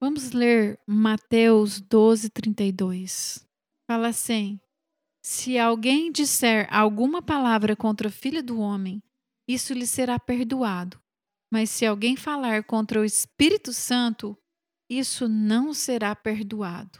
Vamos 0.02 0.32
ler 0.32 0.80
Mateus 0.86 1.80
12, 1.80 2.30
32. 2.30 3.48
Fala 3.90 4.10
assim: 4.10 4.60
se 5.24 5.58
alguém 5.58 6.12
disser 6.12 6.68
alguma 6.72 7.22
palavra 7.22 7.75
contra 7.75 8.08
o 8.08 8.12
filho 8.12 8.44
do 8.44 8.60
homem, 8.60 9.02
isso 9.48 9.74
lhe 9.74 9.88
será 9.88 10.20
perdoado. 10.20 11.02
Mas 11.52 11.70
se 11.70 11.86
alguém 11.86 12.16
falar 12.16 12.64
contra 12.64 13.00
o 13.00 13.06
Espírito 13.06 13.72
Santo, 13.74 14.38
isso 14.90 15.28
não 15.28 15.74
será 15.74 16.16
perdoado. 16.16 17.00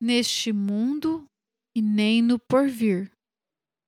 Neste 0.00 0.52
mundo 0.52 1.28
e 1.76 1.82
nem 1.82 2.22
no 2.22 2.38
porvir. 2.38 3.12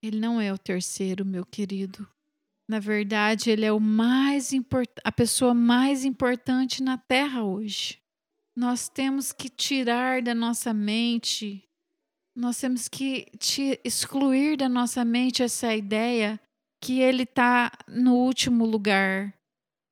Ele 0.02 0.20
não 0.20 0.40
é 0.40 0.52
o 0.52 0.58
terceiro, 0.58 1.24
meu 1.24 1.44
querido. 1.44 2.08
Na 2.68 2.78
verdade, 2.78 3.50
ele 3.50 3.64
é 3.64 3.72
o 3.72 3.80
mais 3.80 4.50
a 5.02 5.10
pessoa 5.10 5.54
mais 5.54 6.04
importante 6.04 6.82
na 6.82 6.98
terra 6.98 7.42
hoje. 7.42 7.98
Nós 8.58 8.88
temos 8.88 9.32
que 9.32 9.48
tirar 9.48 10.20
da 10.20 10.34
nossa 10.34 10.74
mente 10.74 11.68
nós 12.38 12.56
temos 12.60 12.86
que 12.86 13.26
te 13.36 13.80
excluir 13.82 14.56
da 14.56 14.68
nossa 14.68 15.04
mente 15.04 15.42
essa 15.42 15.74
ideia 15.74 16.40
que 16.80 17.00
ele 17.00 17.24
está 17.24 17.72
no 17.88 18.14
último 18.14 18.64
lugar 18.64 19.34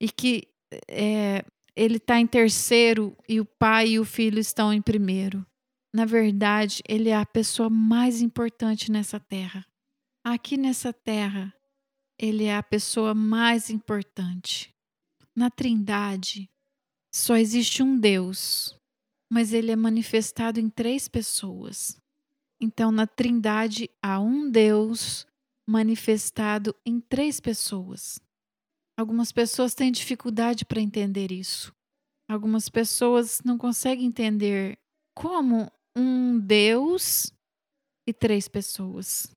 e 0.01 0.09
que 0.09 0.47
é, 0.89 1.45
ele 1.75 1.97
está 1.97 2.21
em 2.21 2.27
terceiro 2.27 3.17
e 3.29 3.41
o 3.41 3.45
pai 3.45 3.89
e 3.89 3.99
o 3.99 4.05
filho 4.05 4.39
estão 4.39 4.73
em 4.73 4.81
primeiro. 4.81 5.45
Na 5.93 6.05
verdade, 6.05 6.85
ele 6.89 7.09
é 7.09 7.17
a 7.17 7.27
pessoa 7.27 7.69
mais 7.69 8.23
importante 8.23 8.93
nessa 8.93 9.19
terra. 9.19 9.67
Aqui 10.25 10.57
nessa 10.57 10.93
terra, 10.93 11.53
ele 12.17 12.45
é 12.45 12.57
a 12.57 12.63
pessoa 12.63 13.13
mais 13.13 13.71
importante. 13.71 14.73
Na 15.35 15.51
Trindade, 15.51 16.49
só 17.17 17.35
existe 17.37 17.83
um 17.83 17.99
Deus, 17.99 18.79
mas 19.33 19.55
ele 19.55 19.71
é 19.73 19.77
manifestado 19.77 20.61
em 20.61 20.69
três 20.69 21.09
pessoas. 21.09 21.97
Então, 22.61 22.93
na 22.93 23.07
Trindade 23.07 23.89
há 24.03 24.21
um 24.21 24.51
Deus 24.51 25.27
manifestado 25.67 26.77
em 26.85 27.01
três 27.01 27.41
pessoas. 27.41 28.21
Algumas 28.99 29.33
pessoas 29.33 29.75
têm 29.75 29.91
dificuldade 29.91 30.67
para 30.67 30.79
entender 30.79 31.33
isso. 31.33 31.75
Algumas 32.29 32.69
pessoas 32.69 33.41
não 33.43 33.57
conseguem 33.57 34.05
entender 34.05 34.79
como 35.15 35.73
um 35.97 36.39
Deus 36.39 37.33
e 38.07 38.13
três 38.13 38.47
pessoas. 38.47 39.35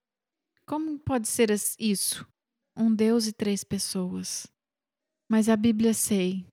Como 0.68 1.00
pode 1.00 1.30
ser 1.30 1.50
isso? 1.80 2.28
Um 2.76 2.94
Deus 2.94 3.26
e 3.26 3.32
três 3.32 3.64
pessoas. 3.64 4.48
Mas 5.32 5.48
a 5.48 5.56
Bíblia 5.56 5.94
sei 5.94 6.49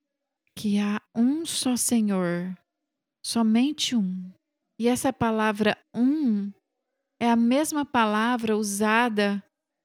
que 0.57 0.79
há 0.79 1.01
um 1.15 1.45
só 1.45 1.77
Senhor, 1.77 2.57
somente 3.25 3.95
um. 3.95 4.33
E 4.81 4.89
essa 4.89 5.13
palavra 5.13 5.77
um 5.95 6.51
é 7.21 7.31
a 7.31 7.37
mesma 7.37 7.85
palavra 7.85 8.57
usada 8.57 9.43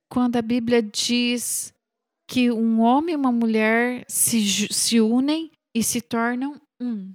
quando 0.09 0.37
a 0.37 0.41
Bíblia 0.41 0.81
diz 0.81 1.73
que 2.27 2.51
um 2.51 2.79
homem 2.79 3.13
e 3.13 3.17
uma 3.17 3.31
mulher 3.31 4.05
se, 4.07 4.67
se 4.73 5.01
unem 5.01 5.51
e 5.75 5.83
se 5.83 6.01
tornam 6.01 6.59
um. 6.81 7.13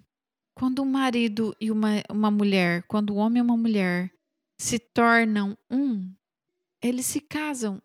Quando 0.55 0.83
um 0.83 0.91
marido 0.91 1.55
e 1.61 1.71
uma, 1.71 2.03
uma 2.11 2.31
mulher, 2.31 2.83
quando 2.85 3.15
um 3.15 3.19
homem 3.19 3.39
e 3.39 3.43
uma 3.43 3.57
mulher 3.57 4.11
se 4.59 4.79
tornam 4.79 5.57
um, 5.71 6.11
eles 6.83 7.07
se 7.07 7.21
casam, 7.21 7.83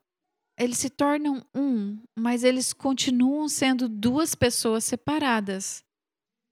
eles 0.62 0.78
se 0.78 0.92
tornam 0.92 1.44
um, 1.56 1.98
mas 2.16 2.44
eles 2.44 2.72
continuam 2.72 3.50
sendo 3.50 3.90
duas 3.90 4.36
pessoas 4.36 4.84
separadas. 4.84 5.84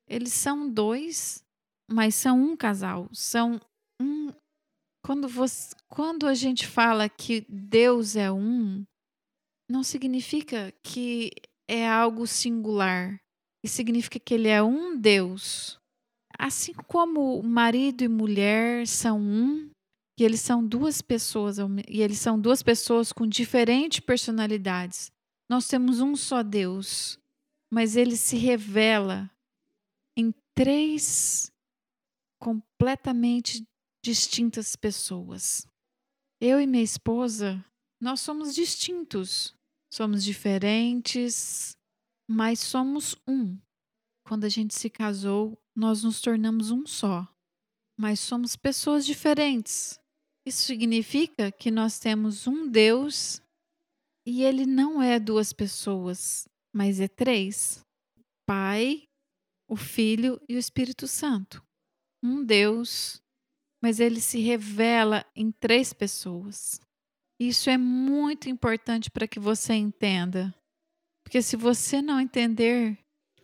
Eles 0.10 0.34
são 0.34 0.68
dois, 0.68 1.44
mas 1.88 2.16
são 2.16 2.42
um 2.42 2.58
casal, 2.58 3.08
são 3.14 3.62
um, 4.02 4.32
quando, 5.06 5.28
você, 5.28 5.76
quando 5.88 6.26
a 6.26 6.34
gente 6.34 6.66
fala 6.66 7.08
que 7.08 7.46
Deus 7.48 8.16
é 8.16 8.32
um, 8.32 8.84
não 9.70 9.84
significa 9.84 10.74
que 10.84 11.32
é 11.68 11.88
algo 11.88 12.26
singular. 12.26 13.22
Significa 13.64 14.20
que 14.20 14.34
ele 14.34 14.48
é 14.48 14.64
um 14.64 14.98
Deus. 14.98 15.78
Assim 16.36 16.74
como 16.88 17.44
marido 17.44 18.04
e 18.04 18.08
mulher 18.08 18.88
são 18.88 19.20
um, 19.20 19.70
e 20.20 20.26
eles 20.26 20.42
são 20.42 20.66
duas 20.66 21.02
pessoas, 21.02 21.58
e 21.88 22.02
eles 22.02 22.20
são 22.20 22.40
duas 22.40 22.62
pessoas 22.62 23.14
com 23.14 23.26
diferentes 23.26 24.00
personalidades. 24.00 25.12
nós 25.50 25.68
temos 25.68 26.00
um 26.00 26.16
só 26.16 26.44
Deus, 26.44 27.18
mas 27.72 27.96
ele 27.96 28.16
se 28.16 28.38
revela 28.38 29.32
em 30.16 30.34
três 30.54 31.52
completamente 32.40 33.66
distintas 34.04 34.76
pessoas. 34.76 35.66
Eu 36.40 36.60
e 36.62 36.68
minha 36.68 36.84
esposa, 36.84 37.64
nós 38.00 38.22
somos 38.22 38.54
distintos, 38.54 39.56
somos 39.92 40.24
diferentes, 40.24 41.76
mas 42.28 42.60
somos 42.60 43.16
um. 43.28 43.58
Quando 44.24 44.46
a 44.46 44.50
gente 44.50 44.78
se 44.78 44.90
casou, 44.90 45.58
nós 45.76 46.04
nos 46.04 46.22
tornamos 46.22 46.72
um 46.72 46.86
só, 46.86 47.28
mas 47.98 48.20
somos 48.20 48.56
pessoas 48.56 49.06
diferentes. 49.06 50.00
Isso 50.46 50.64
significa 50.64 51.52
que 51.52 51.70
nós 51.70 52.00
temos 52.00 52.48
um 52.48 52.68
Deus 52.68 53.42
e 54.26 54.44
ele 54.44 54.66
não 54.66 55.02
é 55.02 55.20
duas 55.20 55.54
pessoas, 55.54 56.48
mas 56.74 57.00
é 57.00 57.08
três: 57.08 57.84
Pai, 58.46 59.04
o 59.68 59.76
Filho 59.76 60.42
e 60.48 60.56
o 60.56 60.60
Espírito 60.60 61.08
Santo. 61.08 61.64
Um 62.24 62.44
Deus, 62.44 63.22
mas 63.82 64.00
ele 64.00 64.20
se 64.20 64.40
revela 64.40 65.26
em 65.36 65.52
três 65.52 65.94
pessoas. 65.94 66.82
Isso 67.40 67.70
é 67.70 67.78
muito 67.78 68.50
importante 68.50 69.10
para 69.10 69.28
que 69.28 69.40
você 69.40 69.74
entenda. 69.74 70.54
Porque 71.24 71.42
se 71.42 71.56
você 71.56 72.02
não 72.02 72.20
entender, 72.20 72.98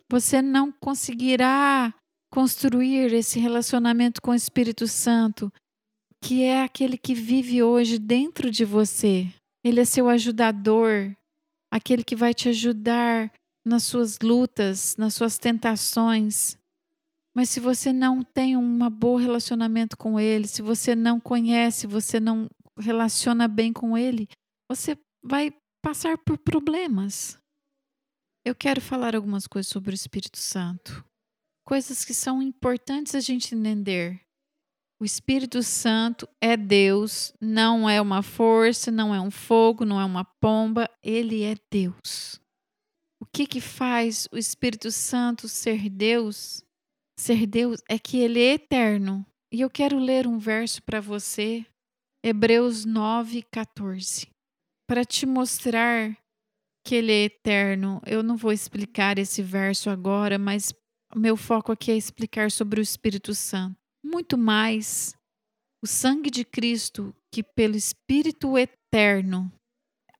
você 0.09 0.41
não 0.41 0.71
conseguirá 0.71 1.93
construir 2.31 3.13
esse 3.13 3.39
relacionamento 3.39 4.21
com 4.21 4.31
o 4.31 4.35
Espírito 4.35 4.87
Santo, 4.87 5.51
que 6.25 6.41
é 6.41 6.63
aquele 6.63 6.97
que 6.97 7.13
vive 7.13 7.61
hoje 7.61 7.99
dentro 7.99 8.49
de 8.49 8.65
você. 8.65 9.31
Ele 9.63 9.79
é 9.79 9.85
seu 9.85 10.09
ajudador, 10.09 11.15
aquele 11.71 12.03
que 12.03 12.15
vai 12.15 12.33
te 12.33 12.49
ajudar 12.49 13.31
nas 13.63 13.83
suas 13.83 14.17
lutas, 14.17 14.97
nas 14.97 15.13
suas 15.13 15.37
tentações. 15.37 16.57
Mas 17.35 17.51
se 17.51 17.59
você 17.59 17.93
não 17.93 18.23
tem 18.23 18.57
um 18.57 18.89
bom 18.89 19.17
relacionamento 19.17 19.95
com 19.95 20.19
ele, 20.19 20.47
se 20.47 20.63
você 20.63 20.95
não 20.95 21.19
conhece, 21.19 21.85
você 21.85 22.19
não 22.19 22.49
relaciona 22.79 23.47
bem 23.47 23.71
com 23.71 23.95
ele, 23.95 24.27
você 24.67 24.97
vai 25.23 25.53
passar 25.79 26.17
por 26.17 26.39
problemas. 26.39 27.37
Eu 28.43 28.55
quero 28.55 28.81
falar 28.81 29.15
algumas 29.15 29.45
coisas 29.45 29.71
sobre 29.71 29.91
o 29.91 29.93
Espírito 29.93 30.39
Santo. 30.39 31.05
Coisas 31.67 32.03
que 32.03 32.15
são 32.15 32.41
importantes 32.41 33.13
a 33.13 33.19
gente 33.19 33.53
entender. 33.53 34.24
O 34.97 35.03
Espírito 35.03 35.61
Santo 35.61 36.27
é 36.39 36.55
Deus, 36.55 37.33
não 37.41 37.89
é 37.89 37.99
uma 37.99 38.21
força, 38.21 38.89
não 38.89 39.13
é 39.13 39.19
um 39.19 39.29
fogo, 39.29 39.83
não 39.83 39.99
é 39.99 40.05
uma 40.05 40.23
pomba, 40.23 40.89
ele 41.03 41.43
é 41.43 41.55
Deus. 41.69 42.39
O 43.19 43.25
que 43.25 43.45
que 43.45 43.59
faz 43.59 44.25
o 44.31 44.37
Espírito 44.37 44.89
Santo 44.91 45.49
ser 45.49 45.89
Deus? 45.89 46.63
Ser 47.19 47.45
Deus 47.45 47.81
é 47.89 47.99
que 47.99 48.17
ele 48.17 48.39
é 48.39 48.53
eterno. 48.53 49.25
E 49.51 49.59
eu 49.59 49.69
quero 49.69 49.99
ler 49.99 50.27
um 50.27 50.37
verso 50.37 50.81
para 50.83 51.01
você, 51.01 51.65
Hebreus 52.23 52.85
9, 52.85 53.43
14, 53.51 54.27
para 54.87 55.03
te 55.03 55.25
mostrar 55.25 56.17
que 56.85 56.95
ele 56.95 57.11
é 57.11 57.23
eterno. 57.25 58.01
Eu 58.05 58.23
não 58.23 58.37
vou 58.37 58.53
explicar 58.53 59.17
esse 59.17 59.41
verso 59.41 59.89
agora, 59.89 60.37
mas 60.37 60.73
meu 61.13 61.35
foco 61.35 61.73
aqui 61.73 61.91
é 61.91 61.97
explicar 61.97 62.49
sobre 62.49 62.79
o 62.79 62.83
Espírito 62.83 63.35
Santo. 63.35 63.84
Muito 64.07 64.37
mais 64.37 65.15
o 65.83 65.87
sangue 65.87 66.29
de 66.29 66.45
Cristo 66.45 67.11
que 67.33 67.41
pelo 67.41 67.75
Espírito 67.75 68.55
eterno. 68.55 69.51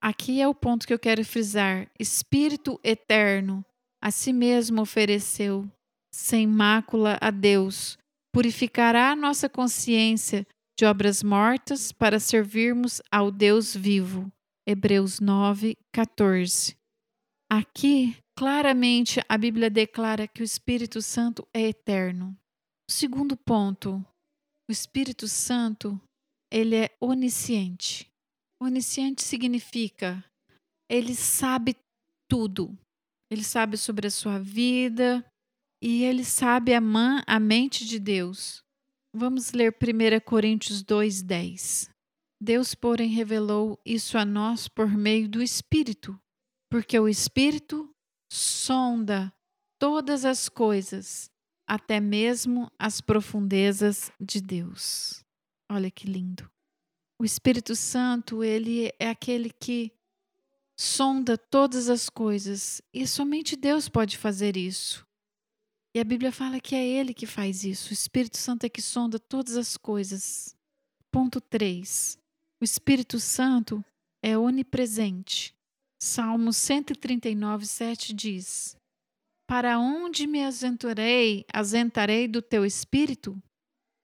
Aqui 0.02 0.42
é 0.42 0.48
o 0.48 0.56
ponto 0.56 0.88
que 0.88 0.94
eu 0.94 0.98
quero 0.98 1.24
frisar. 1.24 1.88
Espírito 2.00 2.80
eterno 2.84 3.64
a 4.02 4.10
si 4.10 4.34
mesmo 4.34 4.82
ofereceu, 4.82 5.70
sem 6.12 6.48
mácula 6.48 7.20
a 7.22 7.30
Deus, 7.30 7.96
purificará 8.34 9.12
a 9.12 9.16
nossa 9.16 9.48
consciência 9.48 10.48
de 10.78 10.84
obras 10.84 11.22
mortas 11.22 11.92
para 11.92 12.20
servirmos 12.20 13.04
ao 13.12 13.30
Deus 13.30 13.76
vivo. 13.76 14.32
Hebreus 14.68 15.20
9, 15.20 15.78
14. 15.94 16.76
Aqui, 17.48 18.18
claramente, 18.36 19.22
a 19.30 19.38
Bíblia 19.38 19.70
declara 19.70 20.28
que 20.28 20.42
o 20.42 20.44
Espírito 20.44 21.04
Santo 21.04 21.48
é 21.54 21.68
eterno. 21.68 22.36
O 22.88 22.92
segundo 22.92 23.36
ponto, 23.36 24.06
o 24.70 24.72
Espírito 24.72 25.28
Santo, 25.28 26.00
ele 26.52 26.76
é 26.76 26.98
onisciente. 27.02 28.08
Onisciente 28.62 29.24
significa 29.24 30.24
ele 30.90 31.16
sabe 31.16 31.76
tudo. 32.30 32.78
Ele 33.32 33.44
sabe 33.44 33.78
sobre 33.78 34.08
a 34.08 34.12
sua 34.12 34.40
vida 34.40 35.26
e 35.82 36.04
ele 36.04 36.24
sabe 36.24 36.74
a, 36.74 36.82
man, 36.82 37.24
a 37.26 37.40
mente 37.40 37.86
de 37.86 38.00
Deus. 38.00 38.64
Vamos 39.14 39.52
ler 39.52 39.74
1 39.74 40.20
Coríntios 40.24 40.84
2:10. 40.84 41.90
Deus, 42.42 42.76
porém, 42.76 43.10
revelou 43.10 43.80
isso 43.86 44.18
a 44.18 44.26
nós 44.26 44.68
por 44.68 44.88
meio 44.88 45.28
do 45.28 45.42
Espírito, 45.42 46.20
porque 46.70 47.00
o 47.00 47.08
Espírito 47.08 47.90
sonda 48.32 49.34
todas 49.80 50.26
as 50.26 50.50
coisas, 50.50 51.32
até 51.68 52.00
mesmo 52.00 52.72
as 52.78 53.02
profundezas 53.02 54.12
de 54.20 54.42
Deus. 54.42 55.24
Olha 55.70 55.90
que 55.90 56.08
lindo. 56.08 56.50
O 57.20 57.26
Espírito 57.26 57.76
Santo, 57.76 58.44
ele 58.44 58.92
é 59.00 59.10
aquele 59.10 59.50
que 59.50 59.92
sonda 60.78 61.38
todas 61.38 61.90
as 61.90 62.10
coisas 62.10 62.82
e 62.94 63.08
somente 63.08 63.56
Deus 63.56 63.88
pode 63.88 64.18
fazer 64.18 64.58
isso. 64.58 65.06
E 65.96 66.00
a 66.00 66.04
Bíblia 66.04 66.32
fala 66.32 66.60
que 66.60 66.76
é 66.76 66.86
Ele 66.86 67.14
que 67.14 67.26
faz 67.26 67.64
isso. 67.64 67.92
O 67.92 67.94
Espírito 67.94 68.38
Santo 68.38 68.66
é 68.66 68.70
que 68.70 68.82
sonda 68.82 69.18
todas 69.18 69.56
as 69.56 69.78
coisas. 69.78 70.54
Ponto 71.10 71.40
3. 71.40 72.20
O 72.60 72.66
Espírito 72.66 73.18
Santo 73.18 73.84
é 74.22 74.38
onipresente. 74.38 75.56
Salmo 75.98 76.52
139, 76.52 77.66
7 77.66 78.14
diz: 78.14 78.78
Para 79.48 79.78
onde 79.78 80.26
me 80.26 80.44
aventurei, 80.44 81.46
azentarei 81.54 82.28
do 82.28 82.42
teu 82.42 82.66
espírito? 82.66 83.42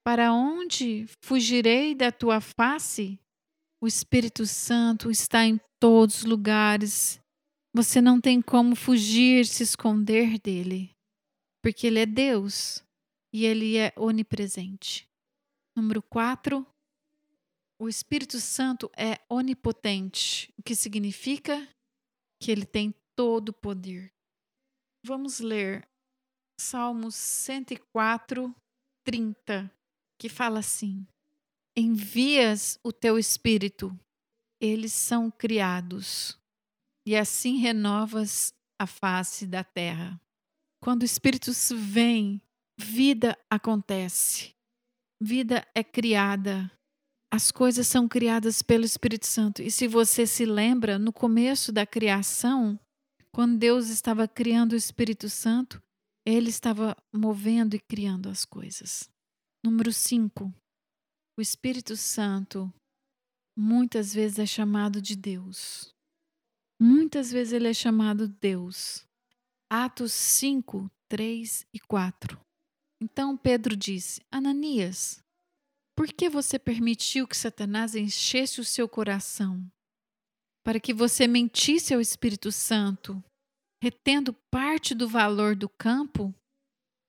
Para 0.04 0.32
onde 0.32 1.06
fugirei 1.20 1.94
da 1.94 2.12
tua 2.12 2.40
face? 2.40 3.18
O 3.80 3.86
Espírito 3.86 4.46
Santo 4.46 5.10
está 5.10 5.44
em 5.44 5.60
todos 5.80 6.18
os 6.18 6.24
lugares. 6.24 7.20
Você 7.74 8.00
não 8.00 8.20
tem 8.20 8.40
como 8.40 8.76
fugir, 8.76 9.46
se 9.46 9.64
esconder 9.64 10.38
dele, 10.38 10.94
porque 11.60 11.88
ele 11.88 11.98
é 11.98 12.06
Deus 12.06 12.84
e 13.32 13.44
ele 13.44 13.76
é 13.76 13.92
onipresente. 13.96 15.08
Número 15.74 16.02
4, 16.02 16.64
o 17.80 17.88
Espírito 17.88 18.38
Santo 18.38 18.90
é 18.96 19.18
onipotente, 19.28 20.52
o 20.56 20.62
que 20.62 20.76
significa 20.76 21.68
que 22.40 22.52
ele 22.52 22.64
tem 22.64 22.94
todo 23.16 23.48
o 23.48 23.52
poder. 23.52 24.11
Vamos 25.04 25.40
ler 25.40 25.86
Salmos 26.60 27.16
104, 27.16 28.54
30, 29.04 29.70
que 30.16 30.28
fala 30.28 30.60
assim: 30.60 31.04
Envias 31.76 32.78
o 32.84 32.92
teu 32.92 33.18
espírito, 33.18 33.98
eles 34.60 34.92
são 34.92 35.28
criados, 35.28 36.38
e 37.04 37.16
assim 37.16 37.56
renovas 37.56 38.54
a 38.78 38.86
face 38.86 39.46
da 39.46 39.64
terra. 39.64 40.20
Quando 40.80 41.02
o 41.02 41.04
Espírito 41.04 41.52
vem, 41.76 42.42
vida 42.76 43.38
acontece, 43.48 44.52
vida 45.20 45.66
é 45.74 45.84
criada, 45.84 46.70
as 47.32 47.50
coisas 47.50 47.86
são 47.86 48.08
criadas 48.08 48.62
pelo 48.62 48.84
Espírito 48.84 49.26
Santo. 49.26 49.62
E 49.62 49.70
se 49.70 49.86
você 49.86 50.26
se 50.26 50.44
lembra, 50.44 50.98
no 50.98 51.12
começo 51.12 51.72
da 51.72 51.86
criação, 51.86 52.78
quando 53.32 53.58
Deus 53.58 53.88
estava 53.88 54.28
criando 54.28 54.72
o 54.72 54.76
Espírito 54.76 55.28
Santo, 55.28 55.82
ele 56.24 56.50
estava 56.50 56.96
movendo 57.12 57.74
e 57.74 57.80
criando 57.80 58.28
as 58.28 58.44
coisas. 58.44 59.10
Número 59.64 59.92
5. 59.92 60.52
O 61.36 61.40
Espírito 61.40 61.96
Santo 61.96 62.72
muitas 63.56 64.12
vezes 64.12 64.38
é 64.38 64.46
chamado 64.46 65.00
de 65.00 65.16
Deus. 65.16 65.94
Muitas 66.80 67.30
vezes 67.30 67.52
ele 67.54 67.68
é 67.68 67.74
chamado 67.74 68.28
Deus. 68.28 69.06
Atos 69.70 70.12
5, 70.12 70.90
3 71.08 71.66
e 71.72 71.80
4. 71.80 72.38
Então 73.00 73.36
Pedro 73.36 73.74
disse: 73.74 74.20
Ananias, 74.30 75.22
por 75.96 76.08
que 76.12 76.28
você 76.28 76.58
permitiu 76.58 77.26
que 77.26 77.36
Satanás 77.36 77.94
enchesse 77.94 78.60
o 78.60 78.64
seu 78.64 78.88
coração? 78.88 79.66
Para 80.64 80.78
que 80.78 80.94
você 80.94 81.26
mentisse 81.26 81.92
ao 81.92 82.00
Espírito 82.00 82.52
Santo, 82.52 83.22
retendo 83.82 84.32
parte 84.50 84.94
do 84.94 85.08
valor 85.08 85.56
do 85.56 85.68
campo? 85.68 86.32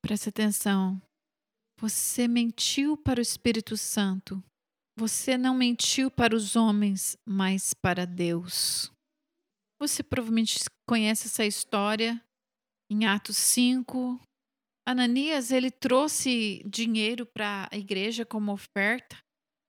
Preste 0.04 0.30
atenção. 0.30 1.02
Você 1.80 2.28
mentiu 2.28 2.98
para 2.98 3.20
o 3.20 3.22
Espírito 3.22 3.78
Santo. 3.78 4.44
Você 4.98 5.38
não 5.38 5.56
mentiu 5.56 6.10
para 6.10 6.36
os 6.36 6.56
homens, 6.56 7.18
mas 7.28 7.74
para 7.74 8.06
Deus. 8.06 8.92
Você 9.80 10.02
provavelmente 10.02 10.60
conhece 10.88 11.28
essa 11.28 11.46
história 11.46 12.24
em 12.92 13.06
Atos 13.06 13.38
5. 13.38 14.20
Ananias, 14.88 15.52
ele 15.52 15.72
trouxe 15.72 16.64
dinheiro 16.66 17.26
para 17.26 17.70
a 17.72 17.78
igreja 17.78 18.26
como 18.26 18.52
oferta, 18.52 19.18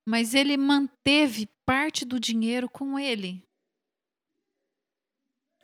mas 0.09 0.35
ele 0.35 0.57
manteve 0.57 1.49
parte 1.67 2.05
do 2.05 2.19
dinheiro 2.19 2.69
com 2.69 2.99
ele. 2.99 3.43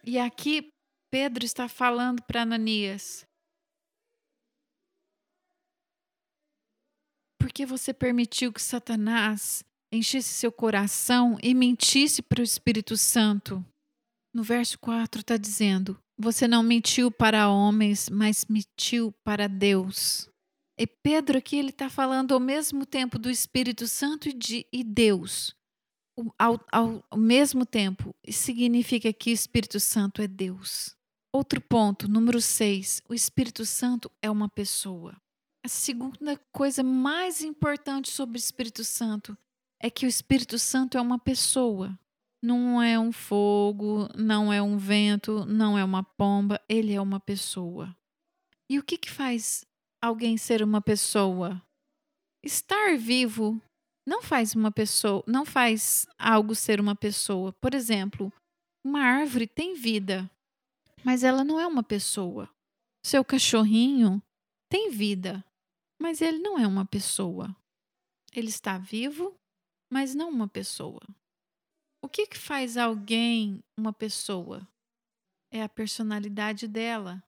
E 0.05 0.19
aqui 0.19 0.73
Pedro 1.11 1.45
está 1.45 1.69
falando 1.69 2.23
para 2.23 2.43
Ananias: 2.43 3.27
Por 7.39 7.53
que 7.53 7.67
você 7.67 7.93
permitiu 7.93 8.53
que 8.53 8.63
Satanás 8.63 9.65
enchesse 9.93 10.33
seu 10.35 10.53
coração 10.53 11.39
e 11.43 11.55
mentisse 11.55 12.23
para 12.23 12.41
o 12.41 12.45
Espírito 12.45 12.97
Santo? 12.97 13.65
No 14.33 14.43
verso 14.43 14.79
4 14.79 15.21
está 15.21 15.37
dizendo: 15.37 15.99
Você 16.19 16.47
não 16.47 16.63
mentiu 16.63 17.11
para 17.11 17.49
homens, 17.49 18.09
mas 18.09 18.45
mentiu 18.45 19.13
para 19.25 19.49
Deus. 19.49 20.29
E 20.79 20.87
Pedro 20.87 21.37
aqui 21.37 21.57
ele 21.57 21.71
está 21.71 21.91
falando 21.91 22.33
ao 22.33 22.41
mesmo 22.41 22.87
tempo 22.87 23.19
do 23.19 23.29
Espírito 23.29 23.87
Santo 23.87 24.29
e, 24.29 24.33
de, 24.33 24.67
e 24.73 24.83
Deus. 24.83 25.55
Ao, 26.39 26.61
ao, 26.71 27.05
ao 27.11 27.19
mesmo 27.19 27.65
tempo, 27.65 28.15
significa 28.29 29.13
que 29.13 29.31
o 29.31 29.33
Espírito 29.33 29.79
Santo 29.79 30.23
é 30.23 30.27
Deus. 30.29 30.97
Outro 31.33 31.61
ponto, 31.61 32.09
número 32.09 32.41
6. 32.41 33.03
O 33.09 33.15
Espírito 33.15 33.65
Santo 33.65 34.11
é 34.21 34.31
uma 34.31 34.49
pessoa. 34.49 35.17
A 35.65 35.69
segunda 35.69 36.37
coisa 36.53 36.83
mais 36.83 37.43
importante 37.43 38.11
sobre 38.11 38.37
o 38.37 38.41
Espírito 38.41 38.83
Santo 38.83 39.37
é 39.81 39.89
que 39.89 40.07
o 40.07 40.09
Espírito 40.09 40.59
Santo 40.59 40.99
é 40.99 41.01
uma 41.01 41.19
pessoa. 41.19 41.99
Não 42.43 42.83
é 42.83 42.99
um 42.99 43.13
fogo, 43.13 44.09
não 44.17 44.53
é 44.53 44.63
um 44.63 44.77
vento, 44.79 45.45
não 45.45 45.77
é 45.77 45.85
uma 45.85 46.03
pomba, 46.03 46.61
ele 46.69 46.95
é 46.95 47.01
uma 47.01 47.21
pessoa. 47.21 47.95
E 48.69 48.79
o 48.79 48.83
que, 48.83 48.97
que 48.97 49.11
faz 49.11 49.65
alguém 50.01 50.37
ser 50.37 50.63
uma 50.63 50.81
pessoa? 50.81 51.63
Estar 52.43 52.97
vivo 52.97 53.61
não 54.11 54.21
faz 54.21 54.57
uma 54.57 54.73
pessoa, 54.73 55.23
não 55.25 55.47
faz 55.47 56.05
algo 56.19 56.53
ser 56.53 56.81
uma 56.81 56.97
pessoa. 56.97 57.53
Por 57.53 57.75
exemplo, 57.75 58.33
uma 58.85 59.03
árvore 59.03 59.47
tem 59.47 59.75
vida, 59.75 60.29
mas 61.05 61.23
ela 61.23 61.45
não 61.45 61.61
é 61.61 61.67
uma 61.67 61.85
pessoa. 61.85 62.51
Seu 63.07 63.25
cachorrinho 63.25 64.21
tem 64.69 64.91
vida, 64.91 65.45
mas 66.03 66.21
ele 66.21 66.41
não 66.41 66.59
é 66.59 66.67
uma 66.67 66.85
pessoa. 66.85 67.55
Ele 68.35 68.49
está 68.49 68.79
vivo, 68.79 69.33
mas 69.89 70.13
não 70.13 70.29
uma 70.29 70.49
pessoa. 70.49 71.01
O 72.03 72.09
que, 72.09 72.27
que 72.27 72.39
faz 72.39 72.77
alguém 72.77 73.63
uma 73.79 73.93
pessoa? 73.93 74.67
É 75.53 75.63
a 75.63 75.69
personalidade 75.69 76.67
dela. 76.67 77.23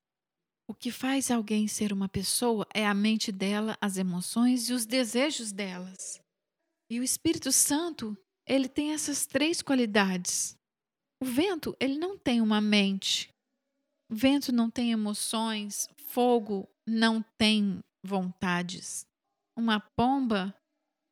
O 0.68 0.74
que 0.74 0.90
faz 0.90 1.30
alguém 1.30 1.68
ser 1.68 1.92
uma 1.92 2.08
pessoa 2.08 2.66
é 2.74 2.84
a 2.84 2.94
mente 2.94 3.30
dela, 3.30 3.78
as 3.80 3.96
emoções 3.96 4.68
e 4.68 4.72
os 4.72 4.84
desejos 4.84 5.52
delas. 5.52 6.20
E 6.92 7.00
o 7.00 7.02
Espírito 7.02 7.50
Santo, 7.50 8.14
ele 8.46 8.68
tem 8.68 8.92
essas 8.92 9.24
três 9.24 9.62
qualidades. 9.62 10.54
O 11.22 11.24
vento, 11.24 11.74
ele 11.80 11.96
não 11.96 12.18
tem 12.18 12.42
uma 12.42 12.60
mente. 12.60 13.30
O 14.10 14.14
vento 14.14 14.52
não 14.52 14.70
tem 14.70 14.92
emoções, 14.92 15.88
fogo 15.96 16.68
não 16.86 17.24
tem 17.38 17.80
vontades. 18.04 19.06
Uma 19.56 19.80
pomba 19.80 20.54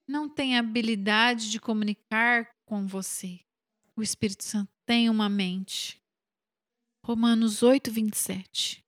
não 0.06 0.28
tem 0.28 0.58
habilidade 0.58 1.50
de 1.50 1.58
comunicar 1.58 2.50
com 2.66 2.86
você. 2.86 3.40
O 3.96 4.02
Espírito 4.02 4.44
Santo 4.44 4.70
tem 4.84 5.08
uma 5.08 5.30
mente. 5.30 5.98
Romanos 7.06 7.62
8, 7.62 7.90
27. 7.90 8.84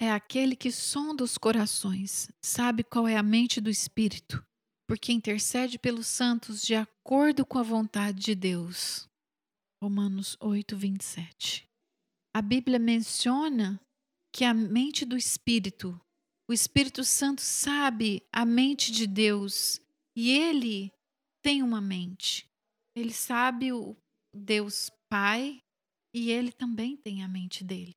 É 0.00 0.12
aquele 0.12 0.54
que 0.54 0.70
sonda 0.70 1.24
os 1.24 1.36
corações, 1.36 2.30
sabe 2.40 2.84
qual 2.84 3.08
é 3.08 3.16
a 3.16 3.22
mente 3.24 3.60
do 3.60 3.68
Espírito, 3.68 4.46
porque 4.86 5.12
intercede 5.12 5.78
pelos 5.78 6.06
santos 6.06 6.62
de 6.62 6.74
acordo 6.74 7.44
com 7.44 7.58
a 7.58 7.62
vontade 7.62 8.20
de 8.20 8.34
Deus. 8.34 9.08
Romanos 9.82 10.36
8, 10.40 10.76
27. 10.76 11.68
A 12.34 12.40
Bíblia 12.40 12.78
menciona 12.78 13.80
que 14.32 14.44
a 14.44 14.54
mente 14.54 15.04
do 15.04 15.16
Espírito 15.16 16.00
o 16.48 16.52
Espírito 16.52 17.02
Santo 17.02 17.40
sabe 17.42 18.22
a 18.32 18.44
mente 18.44 18.92
de 18.92 19.08
Deus 19.08 19.80
e 20.14 20.30
ele 20.30 20.92
tem 21.42 21.60
uma 21.60 21.80
mente. 21.80 22.48
Ele 22.94 23.12
sabe 23.12 23.72
o 23.72 23.96
Deus 24.32 24.90
Pai 25.08 25.60
e 26.14 26.30
ele 26.30 26.52
também 26.52 26.96
tem 26.96 27.24
a 27.24 27.28
mente 27.28 27.64
dele. 27.64 27.96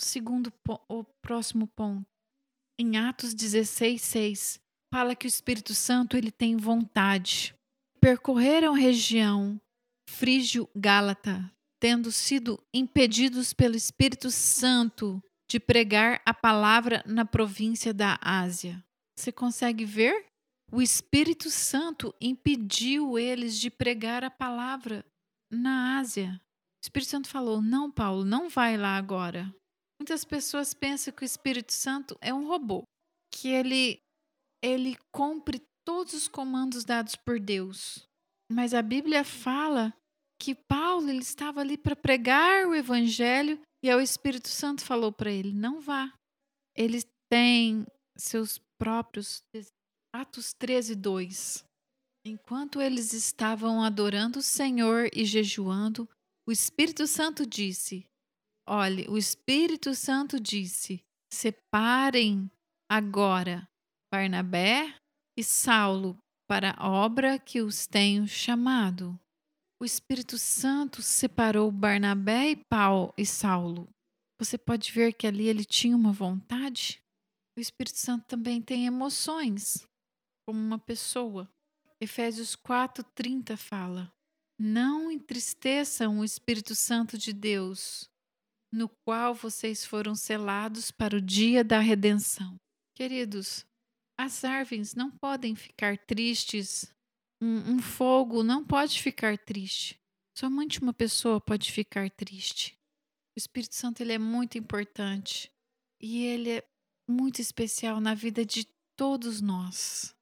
O 0.00 0.04
segundo, 0.04 0.50
o 0.88 1.04
próximo 1.04 1.66
ponto, 1.66 2.06
em 2.78 2.96
Atos 2.96 3.34
16, 3.34 4.00
6, 4.00 4.60
fala 4.96 5.14
que 5.14 5.26
o 5.26 5.28
Espírito 5.28 5.74
Santo 5.74 6.16
ele 6.16 6.30
tem 6.30 6.56
vontade. 6.56 7.54
Percorreram 8.00 8.72
região 8.72 9.60
frígio-gálata, 10.08 11.52
tendo 11.78 12.10
sido 12.10 12.58
impedidos 12.72 13.52
pelo 13.52 13.76
Espírito 13.76 14.30
Santo 14.30 15.22
de 15.50 15.60
pregar 15.60 16.22
a 16.24 16.32
palavra 16.32 17.02
na 17.06 17.26
província 17.26 17.92
da 17.92 18.18
Ásia. 18.22 18.82
Você 19.18 19.30
consegue 19.30 19.84
ver? 19.84 20.24
O 20.72 20.80
Espírito 20.80 21.50
Santo 21.50 22.14
impediu 22.18 23.18
eles 23.18 23.60
de 23.60 23.68
pregar 23.68 24.24
a 24.24 24.30
palavra 24.30 25.04
na 25.52 25.98
Ásia. 25.98 26.40
O 26.82 26.86
Espírito 26.86 27.10
Santo 27.10 27.28
falou: 27.28 27.60
Não, 27.60 27.90
Paulo, 27.90 28.24
não 28.24 28.48
vai 28.48 28.78
lá 28.78 28.96
agora. 28.96 29.54
Muitas 30.00 30.24
pessoas 30.24 30.72
pensam 30.72 31.12
que 31.12 31.22
o 31.22 31.26
Espírito 31.26 31.74
Santo 31.74 32.16
é 32.22 32.32
um 32.32 32.48
robô, 32.48 32.82
que 33.30 33.48
ele, 33.48 34.00
ele 34.66 34.98
cumpre 35.12 35.62
todos 35.84 36.12
os 36.12 36.26
comandos 36.26 36.84
dados 36.84 37.14
por 37.14 37.38
Deus. 37.38 38.08
Mas 38.50 38.74
a 38.74 38.82
Bíblia 38.82 39.22
fala 39.22 39.94
que 40.40 40.54
Paulo 40.54 41.08
ele 41.08 41.20
estava 41.20 41.60
ali 41.60 41.78
para 41.78 41.94
pregar 41.94 42.66
o 42.66 42.74
evangelho 42.74 43.60
e 43.82 43.94
o 43.94 44.00
Espírito 44.00 44.48
Santo 44.48 44.84
falou 44.84 45.12
para 45.12 45.30
ele: 45.30 45.52
não 45.52 45.80
vá. 45.80 46.12
Ele 46.76 47.00
tem 47.30 47.86
seus 48.16 48.60
próprios 48.78 49.42
Atos 50.12 50.52
13, 50.52 50.96
2. 50.96 51.64
Enquanto 52.26 52.80
eles 52.80 53.12
estavam 53.12 53.82
adorando 53.82 54.40
o 54.40 54.42
Senhor 54.42 55.08
e 55.14 55.24
jejuando, 55.24 56.08
o 56.46 56.50
Espírito 56.50 57.06
Santo 57.06 57.46
disse: 57.46 58.04
Olhe, 58.68 59.06
o 59.08 59.16
Espírito 59.16 59.94
Santo 59.94 60.40
disse: 60.40 61.04
separem 61.32 62.50
agora 62.90 63.68
Barnabé 64.16 64.94
e 65.36 65.44
Saulo 65.44 66.16
para 66.48 66.74
a 66.78 66.88
obra 66.88 67.38
que 67.38 67.60
os 67.60 67.86
tenho 67.86 68.26
chamado 68.26 69.18
o 69.78 69.84
Espírito 69.84 70.38
Santo 70.38 71.02
separou 71.02 71.70
Barnabé 71.70 72.52
e 72.52 72.56
Paulo 72.56 73.12
e 73.14 73.26
Saulo. 73.26 73.86
Você 74.40 74.56
pode 74.56 74.90
ver 74.90 75.12
que 75.12 75.26
ali 75.26 75.48
ele 75.48 75.66
tinha 75.66 75.94
uma 75.94 76.12
vontade. 76.12 76.98
O 77.58 77.60
Espírito 77.60 77.98
Santo 77.98 78.24
também 78.26 78.62
tem 78.62 78.86
emoções, 78.86 79.86
como 80.46 80.58
uma 80.58 80.78
pessoa. 80.78 81.46
Efésios 82.00 82.56
4:30 82.56 83.54
fala: 83.58 84.10
Não 84.58 85.10
entristeçam 85.10 86.20
o 86.20 86.24
Espírito 86.24 86.74
Santo 86.74 87.18
de 87.18 87.34
Deus, 87.34 88.08
no 88.72 88.88
qual 89.04 89.34
vocês 89.34 89.84
foram 89.84 90.14
selados 90.14 90.90
para 90.90 91.18
o 91.18 91.20
dia 91.20 91.62
da 91.62 91.80
redenção. 91.80 92.56
Queridos, 92.94 93.66
as 94.18 94.44
árvores 94.44 94.94
não 94.94 95.10
podem 95.10 95.54
ficar 95.54 95.98
tristes 95.98 96.90
um, 97.40 97.74
um 97.74 97.78
fogo 97.80 98.42
não 98.42 98.64
pode 98.64 99.00
ficar 99.00 99.36
triste. 99.38 100.00
Somente 100.36 100.80
uma 100.80 100.92
pessoa 100.92 101.40
pode 101.40 101.72
ficar 101.72 102.10
triste. 102.10 102.78
O 103.36 103.38
Espírito 103.38 103.74
Santo 103.74 104.02
ele 104.02 104.12
é 104.12 104.18
muito 104.18 104.58
importante 104.58 105.50
e 106.00 106.24
ele 106.24 106.50
é 106.50 106.68
muito 107.08 107.40
especial 107.40 108.00
na 108.00 108.14
vida 108.14 108.44
de 108.44 108.66
todos 108.96 109.40
nós 109.40 110.14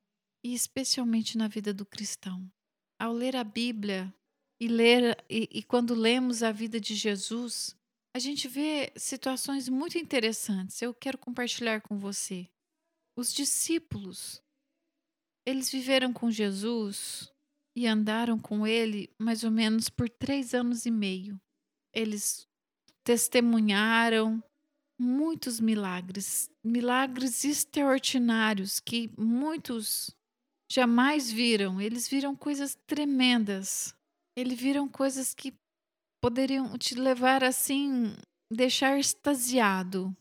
e 0.44 0.52
especialmente 0.54 1.38
na 1.38 1.48
vida 1.48 1.72
do 1.72 1.86
cristão. 1.86 2.50
Ao 2.98 3.12
ler 3.12 3.36
a 3.36 3.44
Bíblia 3.44 4.12
e 4.60 4.68
ler 4.68 5.16
e, 5.28 5.48
e 5.50 5.62
quando 5.62 5.94
lemos 5.94 6.42
a 6.42 6.52
vida 6.52 6.80
de 6.80 6.94
Jesus, 6.94 7.76
a 8.14 8.18
gente 8.18 8.46
vê 8.46 8.92
situações 8.96 9.68
muito 9.68 9.98
interessantes. 9.98 10.80
Eu 10.80 10.94
quero 10.94 11.18
compartilhar 11.18 11.80
com 11.80 11.98
você. 11.98 12.48
Os 13.16 13.32
discípulos 13.32 14.42
eles 15.46 15.70
viveram 15.70 16.12
com 16.12 16.30
Jesus 16.30 17.30
e 17.76 17.86
andaram 17.86 18.38
com 18.38 18.66
ele 18.66 19.10
mais 19.18 19.44
ou 19.44 19.50
menos 19.50 19.90
por 19.90 20.08
três 20.08 20.54
anos 20.54 20.86
e 20.86 20.90
meio. 20.90 21.38
Eles 21.92 22.48
testemunharam 23.02 24.42
muitos 24.98 25.60
milagres, 25.60 26.50
milagres 26.62 27.44
extraordinários 27.44 28.80
que 28.80 29.12
muitos 29.18 30.14
jamais 30.70 31.30
viram. 31.30 31.80
Eles 31.80 32.08
viram 32.08 32.34
coisas 32.34 32.74
tremendas. 32.86 33.94
Eles 34.34 34.58
viram 34.58 34.88
coisas 34.88 35.34
que 35.34 35.52
poderiam 36.22 36.78
te 36.78 36.94
levar 36.94 37.44
assim, 37.44 38.16
deixar 38.50 38.98
extasiado. 38.98 40.16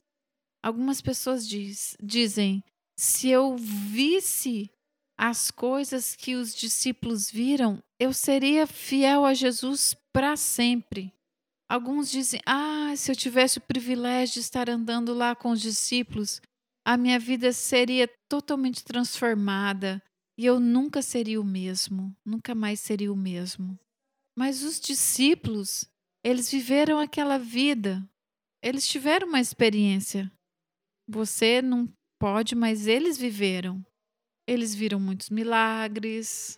Algumas 0.62 1.02
pessoas 1.02 1.48
diz, 1.48 1.96
dizem: 2.02 2.64
se 2.96 3.30
eu 3.30 3.56
visse 3.58 4.70
as 5.18 5.52
coisas 5.52 6.16
que 6.16 6.36
os 6.36 6.54
discípulos 6.54 7.30
viram, 7.30 7.82
eu 8.00 8.14
seria 8.14 8.68
fiel 8.68 9.26
a 9.26 9.34
Jesus 9.34 9.96
para 10.12 10.36
sempre. 10.36 11.14
Alguns 11.70 12.12
dizem: 12.12 12.40
Ah, 12.46 12.94
se 12.96 13.12
eu 13.12 13.16
tivesse 13.16 13.58
o 13.58 13.62
privilégio 13.62 14.36
de 14.36 14.40
estar 14.42 14.70
andando 14.70 15.14
lá 15.14 15.36
com 15.36 15.52
os 15.52 15.62
discípulos, 15.62 16.42
a 16.86 16.98
minha 16.98 17.20
vida 17.20 17.52
seria 17.52 18.08
totalmente 18.30 18.84
transformada 18.84 20.02
e 20.38 20.46
eu 20.46 20.60
nunca 20.60 21.02
seria 21.02 21.40
o 21.40 21.44
mesmo, 21.44 22.16
nunca 22.26 22.54
mais 22.54 22.80
seria 22.80 23.12
o 23.12 23.16
mesmo. 23.16 23.80
Mas 24.38 24.64
os 24.64 24.80
discípulos, 24.80 25.86
eles 26.24 26.50
viveram 26.50 27.00
aquela 27.00 27.38
vida, 27.38 28.04
eles 28.62 28.88
tiveram 28.88 29.28
uma 29.28 29.40
experiência. 29.40 30.32
Você 31.08 31.62
não 31.62 31.88
pode, 32.24 32.56
mas 32.56 32.88
eles 32.88 33.18
viveram. 33.18 33.86
Eles 34.48 34.74
viram 34.74 34.98
muitos 34.98 35.30
milagres 35.30 36.58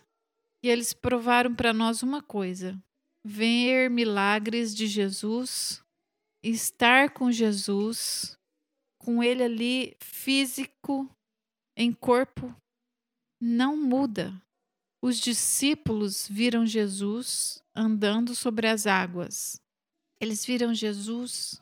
e 0.62 0.68
eles 0.68 0.92
provaram 0.92 1.52
para 1.56 1.72
nós 1.72 2.04
uma 2.04 2.22
coisa: 2.22 2.80
ver 3.24 3.90
milagres 3.90 4.72
de 4.72 4.86
Jesus, 4.86 5.82
estar 6.40 7.10
com 7.10 7.32
Jesus, 7.32 8.38
com 8.96 9.24
ele 9.24 9.42
ali 9.42 9.96
físico, 9.98 11.10
em 11.76 11.92
corpo, 11.92 12.54
não 13.40 13.76
muda. 13.76 14.40
Os 15.02 15.18
discípulos 15.18 16.28
viram 16.28 16.64
Jesus 16.64 17.60
andando 17.74 18.36
sobre 18.36 18.68
as 18.68 18.86
águas. 18.86 19.60
Eles 20.20 20.46
viram 20.46 20.72
Jesus 20.72 21.60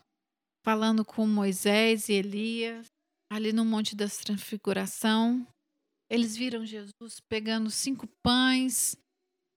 falando 0.63 1.03
com 1.03 1.25
Moisés 1.25 2.07
e 2.07 2.13
Elias, 2.13 2.94
ali 3.29 3.51
no 3.51 3.65
Monte 3.65 3.95
da 3.95 4.07
Transfiguração. 4.07 5.45
Eles 6.09 6.35
viram 6.35 6.65
Jesus 6.65 7.19
pegando 7.19 7.69
cinco 7.71 8.07
pães 8.21 8.95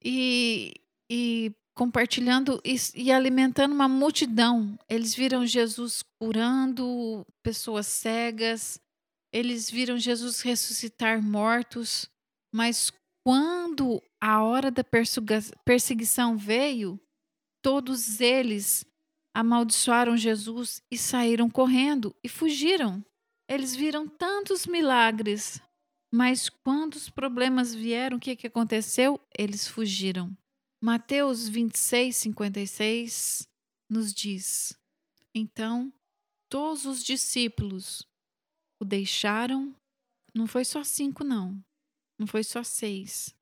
e, 0.02 0.74
e 1.10 1.52
compartilhando 1.74 2.60
e, 2.64 2.76
e, 2.94 3.12
alimentando 3.12 3.72
uma 3.72 3.88
multidão. 3.88 4.78
Eles 4.88 5.14
viram 5.14 5.46
Jesus 5.46 6.02
curando 6.18 7.26
pessoas 7.42 7.86
cegas, 7.86 8.80
eles 9.32 9.70
viram 9.70 9.98
Jesus 9.98 10.40
ressuscitar 10.40 11.22
mortos, 11.22 12.10
mas 12.52 12.90
quando 13.24 14.02
a 14.20 14.42
hora 14.42 14.70
da 14.70 14.82
perseguição 15.64 16.36
veio, 16.36 16.98
todos 17.62 18.20
eles 18.20 18.84
amaldiçoaram 19.34 20.16
Jesus 20.16 20.82
e 20.90 20.96
saíram 20.96 21.50
correndo 21.50 22.16
e 22.24 22.28
fugiram. 22.28 23.04
Eles 23.48 23.74
viram 23.74 24.06
tantos 24.06 24.66
milagres, 24.66 25.60
mas 26.12 26.48
quando 26.48 26.94
os 26.94 27.08
problemas 27.08 27.74
vieram, 27.74 28.18
o 28.18 28.20
que, 28.20 28.36
que 28.36 28.46
aconteceu? 28.46 29.18
Eles 29.36 29.66
fugiram. 29.66 30.36
Mateus 30.80 31.48
26, 31.48 32.16
56 32.16 33.48
nos 33.90 34.12
diz: 34.12 34.78
Então 35.34 35.92
todos 36.48 36.84
os 36.84 37.02
discípulos 37.02 38.06
o 38.80 38.84
deixaram, 38.84 39.74
não 40.34 40.46
foi 40.46 40.64
só 40.64 40.84
cinco, 40.84 41.24
não, 41.24 41.58
não 42.18 42.26
foi 42.26 42.44
só 42.44 42.62
seis. 42.62 43.34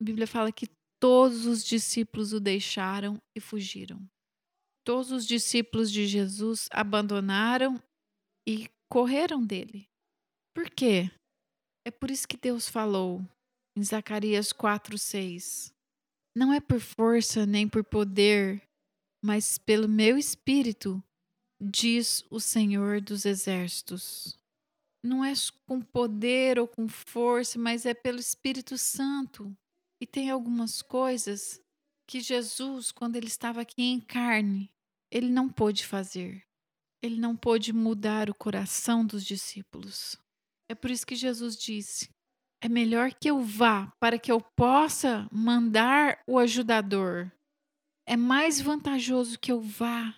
A 0.00 0.04
Bíblia 0.04 0.26
fala 0.26 0.50
que 0.50 0.68
todos 0.98 1.46
os 1.46 1.64
discípulos 1.64 2.32
o 2.32 2.40
deixaram 2.40 3.20
e 3.34 3.40
fugiram. 3.40 4.02
Todos 4.84 5.12
os 5.12 5.26
discípulos 5.26 5.92
de 5.92 6.06
Jesus 6.06 6.68
abandonaram 6.72 7.80
e 8.46 8.68
correram 8.90 9.44
dele. 9.44 9.88
Por 10.54 10.68
quê? 10.68 11.10
É 11.86 11.90
por 11.90 12.10
isso 12.10 12.26
que 12.26 12.36
Deus 12.36 12.68
falou 12.68 13.24
em 13.76 13.82
Zacarias 13.82 14.52
4, 14.52 14.98
6. 14.98 15.72
Não 16.36 16.52
é 16.52 16.60
por 16.60 16.80
força 16.80 17.46
nem 17.46 17.68
por 17.68 17.84
poder, 17.84 18.62
mas 19.24 19.58
pelo 19.58 19.88
meu 19.88 20.18
espírito, 20.18 21.02
diz 21.60 22.24
o 22.30 22.40
Senhor 22.40 23.00
dos 23.00 23.24
Exércitos. 23.24 24.36
Não 25.02 25.24
é 25.24 25.32
com 25.66 25.80
poder 25.80 26.58
ou 26.58 26.68
com 26.68 26.88
força, 26.88 27.58
mas 27.58 27.86
é 27.86 27.94
pelo 27.94 28.18
Espírito 28.18 28.76
Santo. 28.76 29.56
E 30.02 30.06
tem 30.06 30.30
algumas 30.30 30.82
coisas 30.82 31.60
que 32.08 32.20
Jesus, 32.20 32.92
quando 32.92 33.16
ele 33.16 33.28
estava 33.28 33.60
aqui 33.60 33.82
em 33.82 34.00
carne, 34.00 34.70
ele 35.10 35.30
não 35.30 35.48
pôde 35.48 35.86
fazer. 35.86 36.42
Ele 37.02 37.18
não 37.18 37.36
pôde 37.36 37.72
mudar 37.72 38.28
o 38.28 38.34
coração 38.34 39.04
dos 39.04 39.24
discípulos. 39.24 40.16
É 40.68 40.74
por 40.74 40.90
isso 40.90 41.06
que 41.06 41.16
Jesus 41.16 41.56
disse: 41.56 42.08
é 42.62 42.68
melhor 42.68 43.14
que 43.14 43.30
eu 43.30 43.40
vá 43.40 43.90
para 43.98 44.18
que 44.18 44.30
eu 44.30 44.40
possa 44.40 45.26
mandar 45.32 46.22
o 46.26 46.38
ajudador. 46.38 47.32
É 48.06 48.16
mais 48.16 48.60
vantajoso 48.60 49.38
que 49.38 49.50
eu 49.50 49.60
vá 49.62 50.14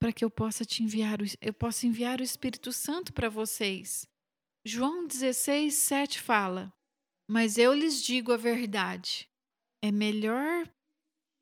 para 0.00 0.12
que 0.12 0.24
eu 0.24 0.30
possa 0.30 0.64
te 0.64 0.82
enviar, 0.82 1.18
eu 1.40 1.52
possa 1.52 1.86
enviar 1.86 2.20
o 2.20 2.22
Espírito 2.22 2.72
Santo 2.72 3.12
para 3.12 3.28
vocês. 3.28 4.06
João 4.64 5.06
16, 5.06 5.74
7 5.74 6.20
fala: 6.20 6.72
Mas 7.28 7.58
eu 7.58 7.74
lhes 7.74 8.02
digo 8.02 8.32
a 8.32 8.36
verdade. 8.36 9.28
É 9.82 9.92
melhor 9.92 10.66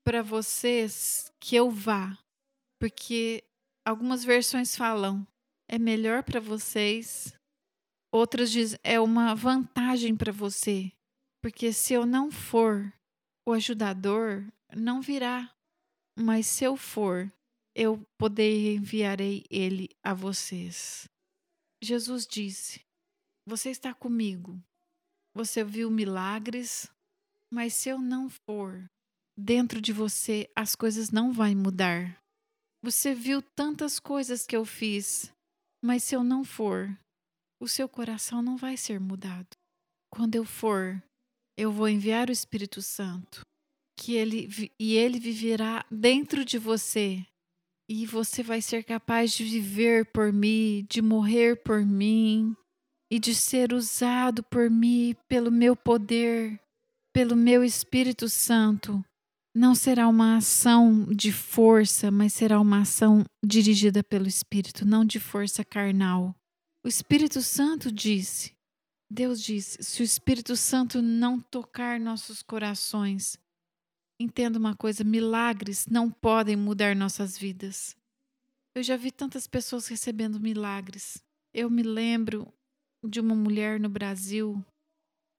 para 0.05 0.23
vocês 0.23 1.33
que 1.41 1.55
eu 1.55 1.71
vá, 1.71 2.19
porque 2.81 3.45
algumas 3.85 4.25
versões 4.25 4.77
falam: 4.77 5.27
é 5.69 5.79
melhor 5.79 6.23
para 6.23 6.41
vocês 6.41 7.35
Outras 8.13 8.51
dizem, 8.51 8.79
é 8.85 9.01
uma 9.01 9.35
vantagem 9.35 10.15
para 10.15 10.31
você, 10.31 10.93
porque 11.41 11.73
se 11.73 11.95
eu 11.95 12.05
não 12.05 12.31
for, 12.31 12.93
o 13.49 13.53
ajudador 13.53 14.47
não 14.77 15.01
virá. 15.01 15.51
Mas 16.15 16.45
se 16.47 16.63
eu 16.63 16.77
for, 16.77 17.33
eu 17.75 18.07
poderei 18.19 18.77
enviarei 18.77 19.45
ele 19.49 19.89
a 20.03 20.13
vocês. 20.13 21.09
Jesus 21.83 22.27
disse: 22.27 22.83
Você 23.47 23.71
está 23.71 23.95
comigo. 23.95 24.63
Você 25.35 25.65
viu 25.65 25.91
milagres, 25.91 26.91
mas 27.51 27.73
se 27.73 27.89
eu 27.89 27.99
não 27.99 28.29
for, 28.29 28.85
dentro 29.35 29.81
de 29.81 29.91
você 29.91 30.51
as 30.55 30.77
coisas 30.77 31.11
não 31.11 31.33
vão 31.33 31.57
mudar. 31.57 32.22
Você 32.83 33.15
viu 33.15 33.41
tantas 33.41 34.01
coisas 34.01 34.45
que 34.45 34.57
eu 34.57 34.65
fiz, 34.65 35.33
mas 35.81 36.03
se 36.03 36.17
eu 36.17 36.25
não 36.25 36.43
for, 36.43 36.99
o 37.61 37.69
seu 37.69 37.89
coração 37.89 38.43
não 38.43 38.57
vai 38.57 38.77
ser 38.77 38.99
mudado. 38.99 39.47
Quando 40.11 40.35
eu 40.35 40.45
for, 40.45 41.01
eu 41.57 41.71
vou 41.71 41.89
enviar 41.89 42.29
o 42.29 42.33
Espírito 42.33 42.83
Santo, 42.83 43.43
que 43.97 44.15
ele 44.15 44.73
e 44.81 44.97
ele 44.97 45.21
viverá 45.21 45.87
dentro 45.89 46.45
de 46.45 46.59
você. 46.59 47.25
E 47.89 48.05
você 48.05 48.43
vai 48.43 48.61
ser 48.61 48.83
capaz 48.83 49.33
de 49.33 49.45
viver 49.45 50.07
por 50.07 50.33
mim, 50.33 50.85
de 50.91 51.01
morrer 51.01 51.63
por 51.63 51.87
mim 51.87 52.57
e 53.09 53.21
de 53.21 53.33
ser 53.33 53.73
usado 53.73 54.43
por 54.43 54.69
mim 54.69 55.15
pelo 55.29 55.53
meu 55.53 55.77
poder, 55.77 56.59
pelo 57.13 57.37
meu 57.37 57.63
Espírito 57.63 58.29
Santo. 58.29 59.05
Não 59.55 59.75
será 59.75 60.09
uma 60.09 60.37
ação 60.37 61.05
de 61.07 61.31
força, 61.31 62.11
mas 62.11 62.33
será 62.33 62.59
uma 62.59 62.81
ação 62.81 63.25
dirigida 63.45 64.03
pelo 64.03 64.27
Espírito, 64.27 64.87
não 64.87 65.05
de 65.05 65.21
força 65.21 65.65
carnal. 65.65 66.35
O 66.85 66.89
Espírito 66.89 67.43
Santo 67.43 67.93
disse, 67.93 68.53
Deus 69.11 69.43
disse, 69.43 69.83
se 69.83 70.01
o 70.01 70.05
Espírito 70.05 70.57
Santo 70.57 71.03
não 71.03 71.39
tocar 71.39 72.01
nossos 72.01 72.43
corações, 72.43 73.37
entenda 74.19 74.59
uma 74.59 74.75
coisa: 74.75 75.05
milagres 75.05 75.87
não 75.87 76.11
podem 76.11 76.57
mudar 76.57 76.97
nossas 76.97 77.37
vidas. 77.37 77.95
Eu 78.75 78.83
já 78.83 78.97
vi 78.97 79.11
tantas 79.11 79.47
pessoas 79.47 79.87
recebendo 79.87 80.41
milagres. 80.41 81.23
Eu 81.53 81.69
me 81.69 81.83
lembro 81.83 82.51
de 83.07 83.21
uma 83.21 83.35
mulher 83.35 83.79
no 83.79 83.89
Brasil, 83.89 84.65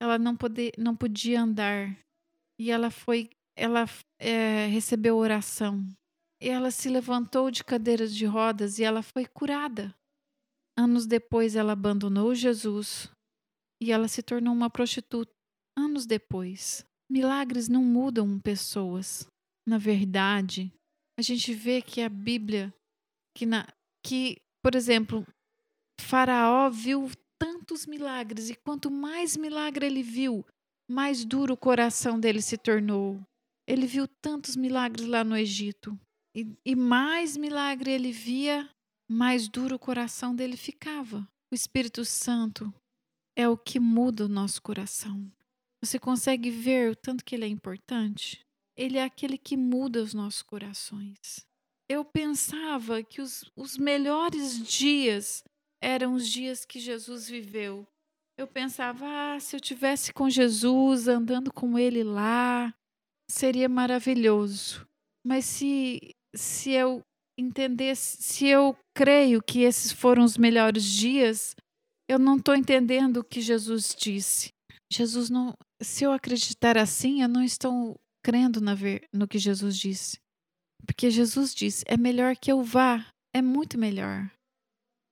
ela 0.00 0.18
não, 0.18 0.36
poder, 0.36 0.72
não 0.78 0.94
podia 0.94 1.40
andar 1.40 1.98
e 2.60 2.70
ela 2.70 2.90
foi, 2.90 3.30
ela 3.56 3.86
é, 4.18 4.66
recebeu 4.66 5.16
oração. 5.16 5.86
E 6.40 6.48
ela 6.48 6.70
se 6.70 6.88
levantou 6.88 7.50
de 7.50 7.64
cadeiras 7.64 8.14
de 8.14 8.26
rodas 8.26 8.78
e 8.78 8.84
ela 8.84 9.02
foi 9.02 9.26
curada. 9.26 9.94
Anos 10.76 11.06
depois, 11.06 11.54
ela 11.54 11.72
abandonou 11.72 12.34
Jesus 12.34 13.10
e 13.80 13.92
ela 13.92 14.08
se 14.08 14.22
tornou 14.22 14.52
uma 14.52 14.68
prostituta. 14.68 15.32
Anos 15.76 16.06
depois, 16.06 16.84
milagres 17.10 17.68
não 17.68 17.82
mudam 17.82 18.38
pessoas. 18.40 19.26
Na 19.66 19.78
verdade, 19.78 20.72
a 21.18 21.22
gente 21.22 21.54
vê 21.54 21.80
que 21.80 22.00
a 22.00 22.08
Bíblia, 22.08 22.74
que, 23.36 23.46
na, 23.46 23.66
que 24.04 24.38
por 24.62 24.74
exemplo, 24.74 25.26
Faraó 26.00 26.70
viu 26.70 27.10
tantos 27.38 27.86
milagres 27.86 28.48
e 28.48 28.54
quanto 28.54 28.90
mais 28.90 29.36
milagre 29.36 29.84
ele 29.84 30.02
viu, 30.02 30.44
mais 30.90 31.24
duro 31.24 31.54
o 31.54 31.56
coração 31.56 32.18
dele 32.18 32.40
se 32.40 32.56
tornou. 32.56 33.20
Ele 33.66 33.86
viu 33.86 34.06
tantos 34.06 34.56
milagres 34.56 35.06
lá 35.06 35.24
no 35.24 35.36
Egito, 35.36 35.98
E, 36.36 36.46
e 36.64 36.74
mais 36.74 37.36
milagre 37.36 37.92
ele 37.92 38.10
via, 38.10 38.68
mais 39.08 39.48
duro 39.48 39.76
o 39.76 39.78
coração 39.78 40.34
dele 40.34 40.56
ficava. 40.56 41.26
O 41.52 41.54
Espírito 41.54 42.04
Santo 42.04 42.74
é 43.36 43.48
o 43.48 43.56
que 43.56 43.78
muda 43.78 44.24
o 44.24 44.28
nosso 44.28 44.60
coração. 44.60 45.30
Você 45.82 45.98
consegue 45.98 46.50
ver 46.50 46.90
o 46.90 46.96
tanto 46.96 47.24
que 47.24 47.34
ele 47.34 47.44
é 47.44 47.48
importante? 47.48 48.40
Ele 48.76 48.98
é 48.98 49.04
aquele 49.04 49.38
que 49.38 49.56
muda 49.56 50.02
os 50.02 50.12
nossos 50.12 50.42
corações. 50.42 51.46
Eu 51.88 52.04
pensava 52.04 53.02
que 53.02 53.20
os, 53.20 53.44
os 53.54 53.76
melhores 53.76 54.58
dias 54.66 55.44
eram 55.80 56.14
os 56.14 56.28
dias 56.28 56.64
que 56.64 56.80
Jesus 56.80 57.28
viveu. 57.28 57.86
Eu 58.36 58.48
pensava, 58.48 59.06
ah, 59.06 59.38
se 59.38 59.54
eu 59.54 59.60
tivesse 59.60 60.12
com 60.12 60.28
Jesus, 60.28 61.06
andando 61.06 61.52
com 61.52 61.78
ele 61.78 62.02
lá, 62.02 62.74
seria 63.34 63.68
maravilhoso. 63.68 64.86
Mas 65.26 65.44
se, 65.44 66.14
se 66.34 66.70
eu 66.70 67.02
entendesse, 67.38 68.22
se 68.22 68.46
eu 68.46 68.76
creio 68.96 69.42
que 69.42 69.60
esses 69.60 69.90
foram 69.90 70.22
os 70.22 70.36
melhores 70.36 70.84
dias, 70.84 71.54
eu 72.08 72.18
não 72.18 72.36
estou 72.36 72.54
entendendo 72.54 73.18
o 73.18 73.24
que 73.24 73.40
Jesus 73.40 73.94
disse. 73.98 74.50
Jesus 74.92 75.28
não. 75.30 75.54
Se 75.82 76.04
eu 76.04 76.12
acreditar 76.12 76.78
assim, 76.78 77.22
eu 77.22 77.28
não 77.28 77.42
estou 77.42 77.96
crendo 78.24 78.60
na 78.60 78.74
ver, 78.74 79.04
no 79.12 79.26
que 79.26 79.38
Jesus 79.38 79.76
disse. 79.76 80.18
Porque 80.86 81.10
Jesus 81.10 81.54
disse: 81.54 81.84
é 81.88 81.96
melhor 81.96 82.36
que 82.36 82.52
eu 82.52 82.62
vá, 82.62 83.06
é 83.34 83.42
muito 83.42 83.76
melhor. 83.76 84.30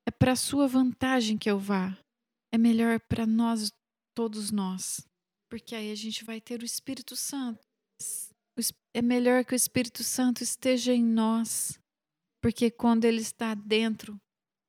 É 0.06 0.10
para 0.10 0.32
a 0.32 0.36
sua 0.36 0.68
vantagem 0.68 1.36
que 1.36 1.50
eu 1.50 1.58
vá. 1.58 1.96
É 2.54 2.58
melhor 2.58 3.00
para 3.08 3.26
nós, 3.26 3.70
todos 4.14 4.50
nós. 4.50 5.04
Porque 5.50 5.74
aí 5.74 5.90
a 5.90 5.94
gente 5.94 6.24
vai 6.24 6.40
ter 6.40 6.62
o 6.62 6.64
Espírito 6.64 7.16
Santo. 7.16 7.71
É 8.94 9.00
melhor 9.00 9.44
que 9.44 9.54
o 9.54 9.56
Espírito 9.56 10.04
Santo 10.04 10.42
esteja 10.42 10.92
em 10.92 11.02
nós. 11.02 11.78
Porque 12.42 12.70
quando 12.70 13.04
ele 13.04 13.20
está 13.20 13.54
dentro, 13.54 14.20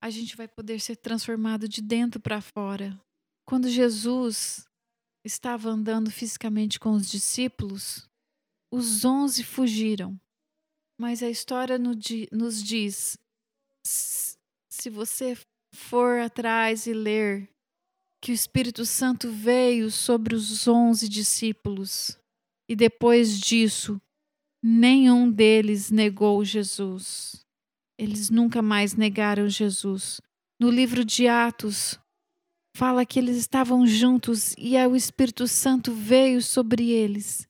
a 0.01 0.09
gente 0.09 0.37
vai 0.37 0.47
poder 0.47 0.79
ser 0.79 0.95
transformado 0.95 1.67
de 1.67 1.81
dentro 1.81 2.19
para 2.19 2.39
fora. 2.39 2.99
Quando 3.45 3.67
Jesus 3.67 4.65
estava 5.25 5.69
andando 5.69 6.11
fisicamente 6.11 6.79
com 6.79 6.91
os 6.91 7.09
discípulos, 7.09 8.07
os 8.71 9.03
onze 9.03 9.43
fugiram. 9.43 10.19
Mas 10.99 11.23
a 11.23 11.29
história 11.29 11.77
nos 11.79 12.63
diz: 12.63 13.17
se 13.85 14.89
você 14.89 15.37
for 15.73 16.19
atrás 16.19 16.85
e 16.85 16.93
ler, 16.93 17.49
que 18.21 18.31
o 18.31 18.33
Espírito 18.33 18.85
Santo 18.85 19.31
veio 19.31 19.89
sobre 19.89 20.35
os 20.35 20.67
onze 20.67 21.09
discípulos 21.09 22.17
e 22.73 22.75
depois 22.75 23.39
disso, 23.39 24.01
nenhum 24.59 25.29
deles 25.29 25.91
negou 25.91 26.43
Jesus. 26.43 27.45
Eles 27.99 28.31
nunca 28.31 28.63
mais 28.63 28.95
negaram 28.95 29.47
Jesus. 29.47 30.19
No 30.59 30.71
livro 30.71 31.05
de 31.05 31.27
Atos, 31.27 31.99
fala 32.75 33.05
que 33.05 33.19
eles 33.19 33.37
estavam 33.37 33.85
juntos 33.85 34.55
e 34.57 34.75
o 34.87 34.95
Espírito 34.95 35.47
Santo 35.47 35.93
veio 35.93 36.41
sobre 36.41 36.89
eles. 36.89 37.47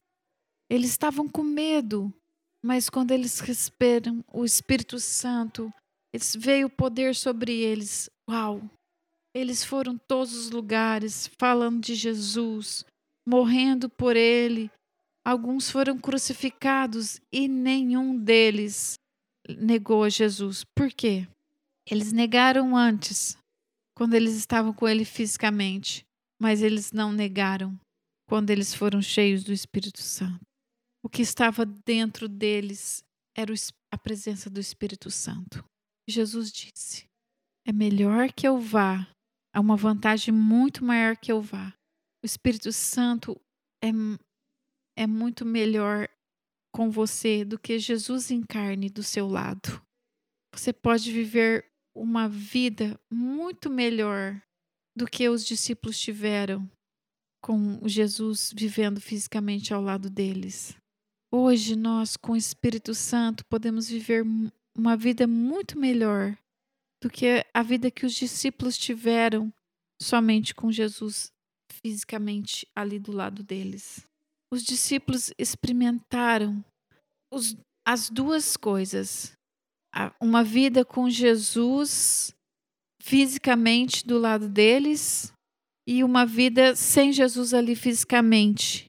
Eles 0.70 0.90
estavam 0.90 1.30
com 1.30 1.42
medo, 1.42 2.14
mas 2.62 2.90
quando 2.90 3.12
eles 3.12 3.40
respiram 3.40 4.26
o 4.30 4.44
Espírito 4.44 5.00
Santo, 5.00 5.72
eles, 6.14 6.36
veio 6.36 6.68
o 6.68 6.70
poder 6.70 7.16
sobre 7.16 7.62
eles. 7.62 8.10
Uau! 8.30 8.62
Eles 9.34 9.64
foram 9.64 9.98
todos 9.98 10.36
os 10.36 10.50
lugares 10.50 11.32
falando 11.40 11.80
de 11.80 11.96
Jesus, 11.96 12.84
morrendo 13.26 13.90
por 13.90 14.18
ele. 14.18 14.70
Alguns 15.26 15.70
foram 15.70 15.98
crucificados 15.98 17.22
e 17.32 17.48
nenhum 17.48 18.18
deles 18.18 18.96
negou 19.58 20.04
a 20.04 20.10
Jesus. 20.10 20.64
Por 20.76 20.92
quê? 20.92 21.28
Eles 21.90 22.12
negaram 22.12 22.76
antes, 22.76 23.38
quando 23.96 24.14
eles 24.16 24.36
estavam 24.36 24.74
com 24.74 24.88
ele 24.88 25.06
fisicamente, 25.06 26.06
mas 26.42 26.62
eles 26.62 26.92
não 26.92 27.12
negaram 27.12 27.78
quando 28.28 28.50
eles 28.50 28.74
foram 28.74 29.02
cheios 29.02 29.44
do 29.44 29.54
Espírito 29.54 30.02
Santo. 30.02 30.42
O 31.04 31.10
que 31.10 31.22
estava 31.22 31.66
dentro 31.66 32.28
deles 32.28 33.04
era 33.36 33.54
a 33.92 33.98
presença 33.98 34.50
do 34.50 34.60
Espírito 34.60 35.12
Santo. 35.12 35.64
Jesus 36.08 36.52
disse: 36.52 37.06
É 37.66 37.72
melhor 37.72 38.32
que 38.32 38.48
eu 38.48 38.60
vá, 38.60 39.08
há 39.54 39.60
uma 39.60 39.76
vantagem 39.76 40.34
muito 40.34 40.84
maior 40.84 41.16
que 41.16 41.32
eu 41.32 41.42
vá. 41.42 41.74
O 42.24 42.26
Espírito 42.26 42.72
Santo 42.72 43.40
é, 43.84 43.90
é 44.96 45.08
muito 45.08 45.46
melhor 45.46 46.08
com 46.74 46.90
você 46.90 47.46
do 47.46 47.60
que 47.60 47.78
Jesus 47.78 48.32
encarne 48.32 48.90
do 48.90 49.04
seu 49.04 49.28
lado. 49.28 49.82
Você 50.54 50.74
pode 50.74 51.12
viver 51.12 51.66
uma 51.96 52.28
vida 52.28 53.00
muito 53.12 53.70
melhor 53.70 54.42
do 54.96 55.06
que 55.06 55.30
os 55.30 55.46
discípulos 55.46 56.00
tiveram 56.00 56.70
com 57.42 57.88
Jesus 57.88 58.52
vivendo 58.56 59.00
fisicamente 59.00 59.74
ao 59.74 59.82
lado 59.82 60.10
deles. 60.10 60.76
Hoje 61.32 61.76
nós, 61.76 62.16
com 62.16 62.34
o 62.34 62.38
Espírito 62.38 62.94
Santo, 62.94 63.46
podemos 63.46 63.90
viver 63.90 64.24
uma 64.76 64.96
vida 64.96 65.28
muito 65.28 65.78
melhor 65.78 66.38
do 67.02 67.10
que 67.10 67.46
a 67.54 67.62
vida 67.62 67.92
que 67.92 68.06
os 68.06 68.14
discípulos 68.14 68.78
tiveram 68.78 69.54
somente 70.02 70.56
com 70.56 70.72
Jesus 70.72 71.32
fisicamente 71.70 72.68
ali 72.76 72.98
do 73.00 73.12
lado 73.12 73.44
deles 73.44 74.08
os 74.54 74.64
discípulos 74.64 75.34
experimentaram 75.36 76.64
os, 77.34 77.58
as 77.84 78.08
duas 78.08 78.56
coisas. 78.56 79.34
Uma 80.22 80.44
vida 80.44 80.86
com 80.86 81.10
Jesus 81.10 82.36
fisicamente 83.02 84.06
do 84.06 84.20
lado 84.20 84.48
deles 84.48 85.34
e 85.88 86.04
uma 86.04 86.24
vida 86.24 86.76
sem 86.76 87.12
Jesus 87.12 87.52
ali 87.52 87.76
fisicamente. 87.76 88.86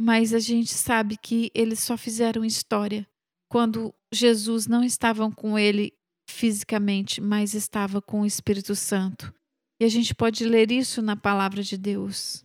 Mas 0.00 0.32
a 0.32 0.38
gente 0.38 0.72
sabe 0.72 1.18
que 1.18 1.50
eles 1.54 1.80
só 1.80 1.98
fizeram 1.98 2.42
história 2.42 3.06
quando 3.50 3.94
Jesus 4.10 4.66
não 4.66 4.82
estava 4.82 5.30
com 5.32 5.58
ele 5.58 5.92
fisicamente, 6.28 7.20
mas 7.20 7.52
estava 7.52 8.00
com 8.00 8.22
o 8.22 8.26
Espírito 8.26 8.74
Santo. 8.74 9.32
E 9.78 9.84
a 9.84 9.88
gente 9.88 10.14
pode 10.14 10.44
ler 10.46 10.72
isso 10.72 11.02
na 11.02 11.14
palavra 11.14 11.62
de 11.62 11.76
Deus. 11.76 12.42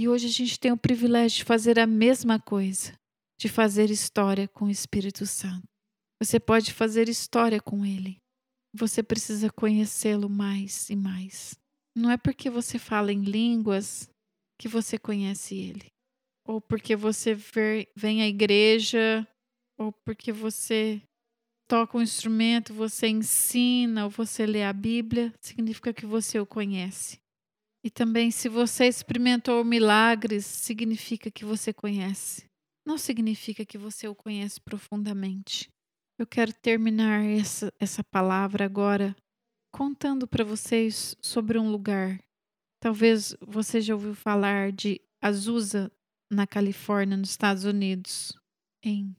E 0.00 0.06
hoje 0.06 0.28
a 0.28 0.30
gente 0.30 0.60
tem 0.60 0.70
o 0.70 0.76
privilégio 0.76 1.38
de 1.38 1.44
fazer 1.44 1.76
a 1.76 1.84
mesma 1.84 2.38
coisa, 2.38 2.96
de 3.36 3.48
fazer 3.48 3.90
história 3.90 4.46
com 4.46 4.66
o 4.66 4.70
Espírito 4.70 5.26
Santo. 5.26 5.66
Você 6.22 6.38
pode 6.38 6.72
fazer 6.72 7.08
história 7.08 7.60
com 7.60 7.84
ele. 7.84 8.18
Você 8.72 9.02
precisa 9.02 9.50
conhecê-lo 9.50 10.30
mais 10.30 10.88
e 10.88 10.94
mais. 10.94 11.58
Não 11.96 12.12
é 12.12 12.16
porque 12.16 12.48
você 12.48 12.78
fala 12.78 13.12
em 13.12 13.22
línguas 13.22 14.08
que 14.56 14.68
você 14.68 15.00
conhece 15.00 15.56
ele, 15.56 15.88
ou 16.46 16.60
porque 16.60 16.94
você 16.94 17.36
vem 17.96 18.22
à 18.22 18.28
igreja, 18.28 19.26
ou 19.76 19.92
porque 20.06 20.30
você 20.30 21.02
toca 21.68 21.98
um 21.98 22.02
instrumento, 22.02 22.72
você 22.72 23.08
ensina, 23.08 24.04
ou 24.04 24.10
você 24.10 24.46
lê 24.46 24.62
a 24.62 24.72
Bíblia, 24.72 25.34
significa 25.40 25.92
que 25.92 26.06
você 26.06 26.38
o 26.38 26.46
conhece. 26.46 27.18
E 27.88 27.90
também, 27.90 28.30
se 28.30 28.50
você 28.50 28.84
experimentou 28.84 29.64
milagres, 29.64 30.44
significa 30.44 31.30
que 31.30 31.42
você 31.42 31.72
conhece. 31.72 32.44
Não 32.86 32.98
significa 32.98 33.64
que 33.64 33.78
você 33.78 34.06
o 34.06 34.14
conhece 34.14 34.60
profundamente. 34.60 35.70
Eu 36.18 36.26
quero 36.26 36.52
terminar 36.52 37.24
essa, 37.24 37.72
essa 37.80 38.04
palavra 38.04 38.66
agora 38.66 39.16
contando 39.72 40.28
para 40.28 40.44
vocês 40.44 41.16
sobre 41.22 41.58
um 41.58 41.70
lugar. 41.70 42.22
Talvez 42.78 43.34
você 43.40 43.80
já 43.80 43.94
ouviu 43.94 44.14
falar 44.14 44.70
de 44.70 45.00
Azusa, 45.18 45.90
na 46.30 46.46
Califórnia, 46.46 47.16
nos 47.16 47.30
Estados 47.30 47.64
Unidos, 47.64 48.34
em 48.84 49.16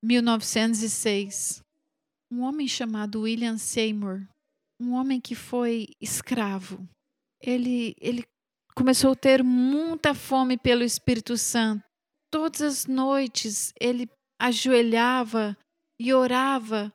1906. 0.00 1.60
Um 2.30 2.42
homem 2.42 2.68
chamado 2.68 3.22
William 3.22 3.58
Seymour, 3.58 4.24
um 4.80 4.92
homem 4.92 5.20
que 5.20 5.34
foi 5.34 5.88
escravo, 6.00 6.88
ele, 7.42 7.94
ele 8.00 8.24
começou 8.74 9.12
a 9.12 9.16
ter 9.16 9.42
muita 9.42 10.14
fome 10.14 10.56
pelo 10.56 10.84
Espírito 10.84 11.36
Santo. 11.36 11.84
Todas 12.30 12.62
as 12.62 12.86
noites 12.86 13.72
ele 13.80 14.08
ajoelhava 14.40 15.56
e 16.00 16.14
orava 16.14 16.92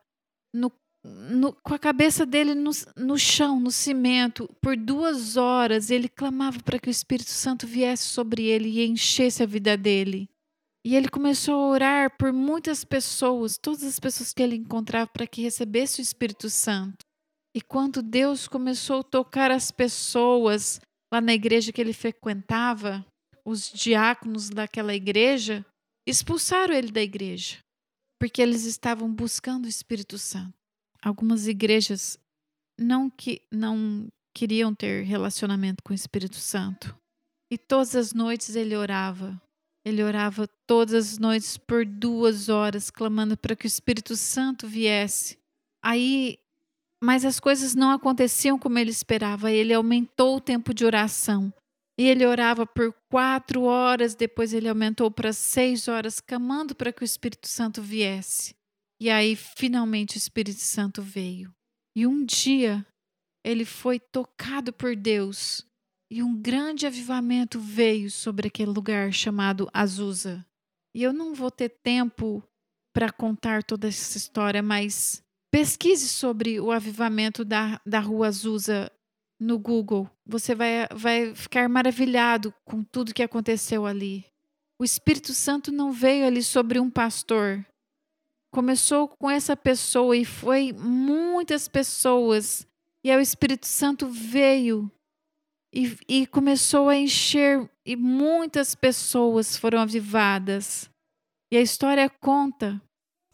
no, 0.53 0.71
no, 1.03 1.53
com 1.53 1.73
a 1.73 1.79
cabeça 1.79 2.25
dele 2.25 2.55
no, 2.55 2.71
no 2.95 3.17
chão, 3.17 3.59
no 3.59 3.71
cimento, 3.71 4.49
por 4.61 4.75
duas 4.75 5.37
horas. 5.37 5.91
Ele 5.91 6.09
clamava 6.09 6.59
para 6.63 6.79
que 6.79 6.89
o 6.89 6.91
Espírito 6.91 7.29
Santo 7.29 7.67
viesse 7.67 8.05
sobre 8.05 8.45
ele 8.45 8.69
e 8.69 8.87
enchesse 8.87 9.43
a 9.43 9.45
vida 9.45 9.77
dele. 9.77 10.27
E 10.85 10.95
ele 10.95 11.09
começou 11.09 11.53
a 11.55 11.67
orar 11.67 12.17
por 12.17 12.31
muitas 12.31 12.85
pessoas, 12.85 13.57
todas 13.57 13.83
as 13.83 13.99
pessoas 13.99 14.33
que 14.33 14.41
ele 14.41 14.55
encontrava, 14.55 15.07
para 15.07 15.27
que 15.27 15.41
recebesse 15.41 15.99
o 15.99 16.01
Espírito 16.01 16.49
Santo. 16.49 17.06
E 17.55 17.61
quando 17.61 18.01
Deus 18.01 18.47
começou 18.47 18.99
a 18.99 19.03
tocar 19.03 19.51
as 19.51 19.71
pessoas 19.71 20.79
lá 21.11 21.19
na 21.21 21.33
igreja 21.33 21.71
que 21.71 21.81
ele 21.81 21.93
frequentava, 21.93 23.05
os 23.45 23.71
diáconos 23.71 24.49
daquela 24.49 24.93
igreja 24.93 25.65
expulsaram 26.05 26.73
ele 26.73 26.91
da 26.91 27.01
igreja. 27.01 27.57
porque 28.19 28.41
eles 28.41 28.65
estavam 28.65 29.13
buscando 29.13 29.65
o 29.65 29.69
Espírito 29.69 30.17
Santo. 30.17 30.53
Algumas 31.01 31.47
igrejas 31.47 32.17
não 32.79 33.09
que 33.09 33.41
não 33.51 34.07
queriam 34.35 34.73
ter 34.73 35.03
relacionamento 35.03 35.83
com 35.83 35.93
o 35.93 35.95
Espírito 35.95 36.37
Santo. 36.37 36.97
E 37.51 37.57
todas 37.57 37.95
as 37.95 38.13
noites 38.13 38.55
ele 38.55 38.75
orava. 38.75 39.39
Ele 39.85 40.03
orava 40.03 40.47
todas 40.67 41.13
as 41.13 41.17
noites 41.17 41.57
por 41.57 41.85
duas 41.85 42.49
horas, 42.49 42.89
clamando 42.89 43.37
para 43.37 43.55
que 43.55 43.65
o 43.65 43.67
Espírito 43.67 44.15
Santo 44.17 44.67
viesse. 44.67 45.37
Aí, 45.81 46.39
mas 47.03 47.23
as 47.25 47.39
coisas 47.39 47.75
não 47.75 47.91
aconteciam 47.91 48.57
como 48.57 48.79
ele 48.79 48.89
esperava. 48.89 49.51
Ele 49.51 49.73
aumentou 49.73 50.37
o 50.37 50.41
tempo 50.41 50.73
de 50.73 50.85
oração. 50.85 51.53
E 51.99 52.03
ele 52.03 52.25
orava 52.25 52.65
por 52.65 52.93
quatro 53.09 53.63
horas, 53.63 54.13
depois 54.13 54.53
ele 54.53 54.69
aumentou 54.69 55.09
para 55.09 55.33
seis 55.33 55.87
horas, 55.87 56.19
clamando 56.19 56.75
para 56.75 56.93
que 56.93 57.01
o 57.01 57.05
Espírito 57.05 57.47
Santo 57.47 57.81
viesse. 57.81 58.55
E 59.01 59.09
aí, 59.09 59.35
finalmente, 59.35 60.15
o 60.15 60.19
Espírito 60.19 60.59
Santo 60.59 61.01
veio. 61.01 61.51
E 61.95 62.05
um 62.05 62.23
dia, 62.23 62.85
ele 63.43 63.65
foi 63.65 63.99
tocado 63.99 64.71
por 64.71 64.95
Deus 64.95 65.65
e 66.09 66.23
um 66.23 66.39
grande 66.39 66.85
avivamento 66.85 67.59
veio 67.59 68.09
sobre 68.09 68.47
aquele 68.47 68.71
lugar 68.71 69.11
chamado 69.11 69.69
Azusa. 69.73 70.45
E 70.95 71.03
eu 71.03 71.11
não 71.11 71.33
vou 71.33 71.51
ter 71.51 71.69
tempo 71.69 72.43
para 72.93 73.11
contar 73.11 73.63
toda 73.63 73.87
essa 73.87 74.17
história, 74.17 74.63
mas 74.63 75.23
pesquise 75.57 76.07
sobre 76.07 76.59
o 76.59 76.71
avivamento 76.71 77.43
da, 77.43 77.81
da 77.83 77.99
rua 77.99 78.27
Azusa 78.27 78.91
no 79.39 79.57
Google. 79.57 80.07
Você 80.23 80.53
vai, 80.53 80.87
vai 80.93 81.33
ficar 81.33 81.67
maravilhado 81.67 82.53
com 82.63 82.83
tudo 82.83 83.11
que 83.11 83.23
aconteceu 83.23 83.87
ali. 83.87 84.23
O 84.79 84.83
Espírito 84.83 85.33
Santo 85.33 85.71
não 85.71 85.91
veio 85.91 86.27
ali 86.27 86.43
sobre 86.43 86.79
um 86.79 86.91
pastor. 86.91 87.65
Começou 88.53 89.07
com 89.07 89.31
essa 89.31 89.57
pessoa 89.57 90.15
e 90.15 90.23
foi 90.23 90.71
muitas 90.73 91.67
pessoas. 91.67 92.67
E 93.03 93.09
aí 93.09 93.17
o 93.17 93.19
Espírito 93.19 93.65
Santo 93.65 94.07
veio 94.07 94.91
e, 95.73 95.97
e 96.07 96.27
começou 96.27 96.87
a 96.87 96.95
encher, 96.95 97.67
e 97.83 97.95
muitas 97.95 98.75
pessoas 98.75 99.57
foram 99.57 99.79
avivadas. 99.79 100.87
E 101.51 101.57
a 101.57 101.61
história 101.61 102.07
conta 102.07 102.79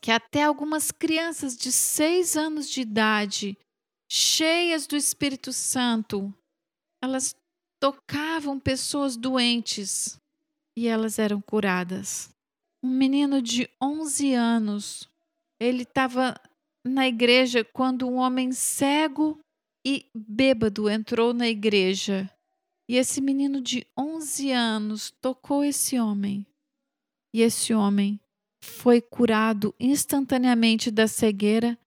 que 0.04 0.12
até 0.12 0.44
algumas 0.44 0.92
crianças 0.92 1.56
de 1.56 1.72
seis 1.72 2.36
anos 2.36 2.70
de 2.70 2.82
idade 2.82 3.58
cheias 4.12 4.86
do 4.86 4.98
Espírito 4.98 5.54
Santo, 5.54 6.32
elas 7.02 7.34
tocavam 7.80 8.60
pessoas 8.60 9.16
doentes 9.16 10.20
e 10.78 10.90
elas 10.90 11.20
eram 11.20 11.40
curadas. 11.40 12.30
Um 12.84 12.90
menino 12.90 13.42
de 13.42 13.70
11 13.82 14.34
anos, 14.34 15.10
ele 15.58 15.84
estava 15.84 16.36
na 16.86 17.08
igreja 17.08 17.64
quando 17.64 18.06
um 18.06 18.16
homem 18.18 18.52
cego 18.52 19.40
e 19.88 20.06
bêbado 20.14 20.90
entrou 20.90 21.34
na 21.34 21.48
igreja. 21.48 22.30
E 22.90 22.98
esse 22.98 23.22
menino 23.22 23.62
de 23.62 23.88
11 23.98 24.52
anos 24.52 25.14
tocou 25.22 25.64
esse 25.64 25.98
homem. 25.98 26.46
E 27.34 27.42
esse 27.42 27.74
homem 27.74 28.20
foi 28.64 29.02
curado 29.02 29.74
instantaneamente 29.80 30.90
da 30.90 31.08
cegueira 31.08 31.78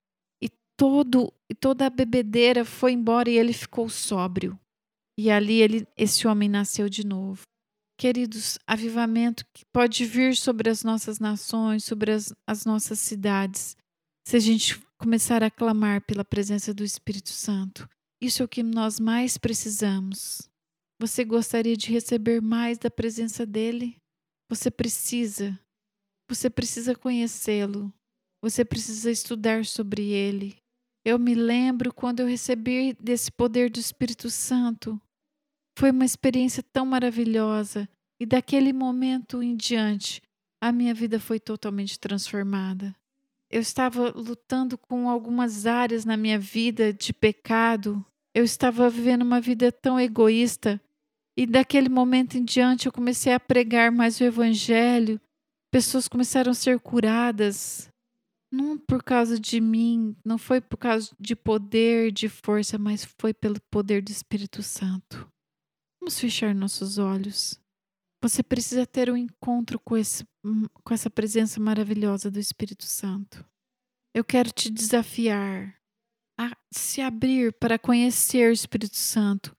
todo 0.77 1.33
e 1.51 1.55
toda 1.55 1.87
a 1.87 1.91
bebedeira 1.91 2.65
foi 2.65 2.93
embora 2.93 3.31
e 3.31 3.39
ele 3.39 3.53
ficou 3.53 3.89
sóbrio. 3.89 4.59
E 5.19 5.31
ali 5.31 5.63
ele, 5.63 5.89
esse 5.97 6.29
homem 6.29 6.49
nasceu 6.49 6.89
de 6.89 7.05
novo. 7.05 7.43
Queridos, 7.99 8.59
avivamento 8.67 9.45
que 9.55 9.65
pode 9.73 10.05
vir 10.05 10.37
sobre 10.37 10.69
as 10.69 10.85
nossas 10.85 11.19
nações, 11.19 11.85
sobre 11.85 12.13
as, 12.13 12.33
as 12.47 12.67
nossas 12.67 12.99
cidades, 12.99 13.75
se 14.29 14.37
a 14.37 14.41
gente 14.41 14.79
começar 14.99 15.43
a 15.43 15.51
clamar 15.51 16.03
pela 16.05 16.25
presença 16.25 16.75
do 16.75 16.85
Espírito 16.85 17.31
Santo. 17.31 17.89
Isso 18.21 18.43
é 18.43 18.45
o 18.45 18.49
que 18.49 18.63
nós 18.63 19.01
mais 19.01 19.39
precisamos. 19.39 20.43
Você 21.01 21.25
gostaria 21.25 21.77
de 21.77 21.91
receber 21.91 22.43
mais 22.43 22.77
da 22.77 22.91
presença 22.91 23.47
dele? 23.47 23.97
Você 24.51 24.71
precisa. 24.71 25.59
Você 26.29 26.51
precisa 26.51 26.95
conhecê-lo. 26.95 27.93
Você 28.43 28.65
precisa 28.65 29.11
estudar 29.11 29.65
sobre 29.65 30.11
ele. 30.11 30.57
Eu 31.05 31.19
me 31.19 31.35
lembro 31.35 31.93
quando 31.93 32.21
eu 32.21 32.27
recebi 32.27 32.93
desse 33.01 33.31
poder 33.31 33.71
do 33.71 33.79
Espírito 33.79 34.29
Santo. 34.29 35.01
Foi 35.79 35.91
uma 35.91 36.05
experiência 36.05 36.63
tão 36.63 36.85
maravilhosa 36.85 37.89
e 38.19 38.27
daquele 38.27 38.73
momento 38.73 39.43
em 39.43 39.55
diante 39.55 40.23
a 40.61 40.73
minha 40.73 40.95
vida 40.95 41.21
foi 41.21 41.39
totalmente 41.39 41.99
transformada. 41.99 42.95
Eu 43.51 43.61
estava 43.61 44.11
lutando 44.11 44.77
com 44.77 45.09
algumas 45.09 45.67
áreas 45.67 46.05
na 46.05 46.17
minha 46.17 46.39
vida 46.39 46.93
de 46.93 47.13
pecado. 47.13 48.05
Eu 48.35 48.43
estava 48.43 48.91
vivendo 48.91 49.23
uma 49.23 49.41
vida 49.41 49.71
tão 49.71 50.01
egoísta 50.01 50.81
e 51.37 51.47
daquele 51.47 51.89
momento 51.89 52.37
em 52.37 52.45
diante 52.45 52.87
eu 52.87 52.93
comecei 52.93 53.33
a 53.33 53.39
pregar 53.39 53.93
mais 53.93 54.19
o 54.21 54.25
evangelho. 54.25 55.21
Pessoas 55.77 56.09
começaram 56.09 56.53
a 56.53 56.55
ser 56.55 56.81
curadas, 56.81 57.91
não 58.51 58.79
por 58.79 59.03
causa 59.03 59.39
de 59.39 59.61
mim, 59.61 60.17
não 60.25 60.39
foi 60.39 60.59
por 60.59 60.79
causa 60.79 61.15
de 61.21 61.37
poder, 61.37 62.11
de 62.11 62.31
força, 62.31 62.79
mas 62.79 63.07
foi 63.21 63.35
pelo 63.35 63.61
poder 63.71 64.01
do 64.01 64.11
Espírito 64.11 64.63
Santo. 64.63 65.31
Vamos 66.01 66.19
fechar 66.19 66.55
nossos 66.55 66.97
olhos. 66.97 67.61
Você 68.23 68.43
precisa 68.43 68.87
ter 68.87 69.11
um 69.11 69.19
encontro 69.19 69.79
com, 69.79 69.99
esse, 69.99 70.27
com 70.83 70.95
essa 70.95 71.11
presença 71.11 71.61
maravilhosa 71.61 72.31
do 72.31 72.41
Espírito 72.41 72.87
Santo. 72.87 73.45
Eu 74.15 74.25
quero 74.25 74.51
te 74.51 74.71
desafiar 74.71 75.77
a 76.41 76.57
se 76.73 77.03
abrir 77.03 77.53
para 77.53 77.79
conhecer 77.79 78.49
o 78.49 78.55
Espírito 78.55 78.97
Santo. 78.97 79.55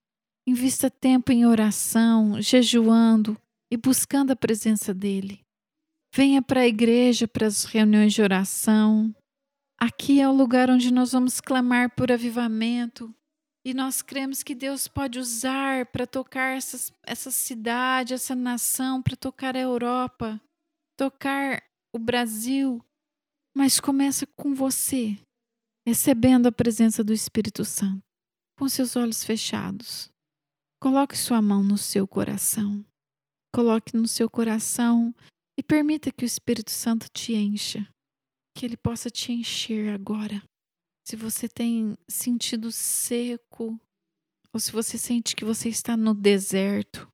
Invista 0.47 0.89
tempo 0.89 1.31
em 1.31 1.45
oração, 1.45 2.41
jejuando 2.41 3.39
e 3.69 3.77
buscando 3.77 4.31
a 4.31 4.35
presença 4.35 4.95
dele. 4.95 5.45
Venha 6.13 6.41
para 6.41 6.61
a 6.61 6.67
igreja, 6.67 7.27
para 7.27 7.47
as 7.47 7.63
reuniões 7.63 8.13
de 8.13 8.21
oração. 8.21 9.13
Aqui 9.79 10.19
é 10.19 10.27
o 10.27 10.33
lugar 10.33 10.69
onde 10.69 10.91
nós 10.91 11.11
vamos 11.11 11.39
clamar 11.39 11.93
por 11.95 12.11
avivamento. 12.11 13.13
E 13.63 13.73
nós 13.73 14.01
cremos 14.01 14.43
que 14.43 14.55
Deus 14.55 14.87
pode 14.87 15.19
usar 15.19 15.85
para 15.87 16.07
tocar 16.07 16.55
essas, 16.55 16.91
essa 17.03 17.29
cidade, 17.29 18.13
essa 18.13 18.33
nação, 18.33 19.01
para 19.01 19.15
tocar 19.15 19.55
a 19.55 19.59
Europa, 19.59 20.41
tocar 20.97 21.61
o 21.93 21.99
Brasil. 21.99 22.81
Mas 23.53 23.79
começa 23.79 24.25
com 24.37 24.55
você, 24.55 25.17
recebendo 25.85 26.47
a 26.47 26.51
presença 26.51 27.03
do 27.03 27.11
Espírito 27.11 27.65
Santo, 27.65 28.01
com 28.57 28.69
seus 28.69 28.95
olhos 28.95 29.23
fechados. 29.23 30.09
Coloque 30.79 31.17
sua 31.17 31.41
mão 31.41 31.61
no 31.61 31.77
seu 31.77 32.07
coração. 32.07 32.85
Coloque 33.53 33.97
no 33.97 34.07
seu 34.07 34.29
coração 34.29 35.13
e 35.57 35.63
permita 35.63 36.11
que 36.11 36.23
o 36.23 36.25
Espírito 36.25 36.69
Santo 36.69 37.09
te 37.09 37.33
encha, 37.33 37.87
que 38.55 38.65
ele 38.65 38.77
possa 38.77 39.09
te 39.09 39.31
encher 39.31 39.89
agora. 39.89 40.43
Se 41.05 41.15
você 41.15 41.49
tem 41.49 41.97
sentido 42.07 42.71
seco, 42.71 43.79
ou 44.53 44.59
se 44.59 44.71
você 44.71 44.97
sente 44.97 45.35
que 45.35 45.43
você 45.43 45.69
está 45.69 45.97
no 45.97 46.13
deserto, 46.13 47.11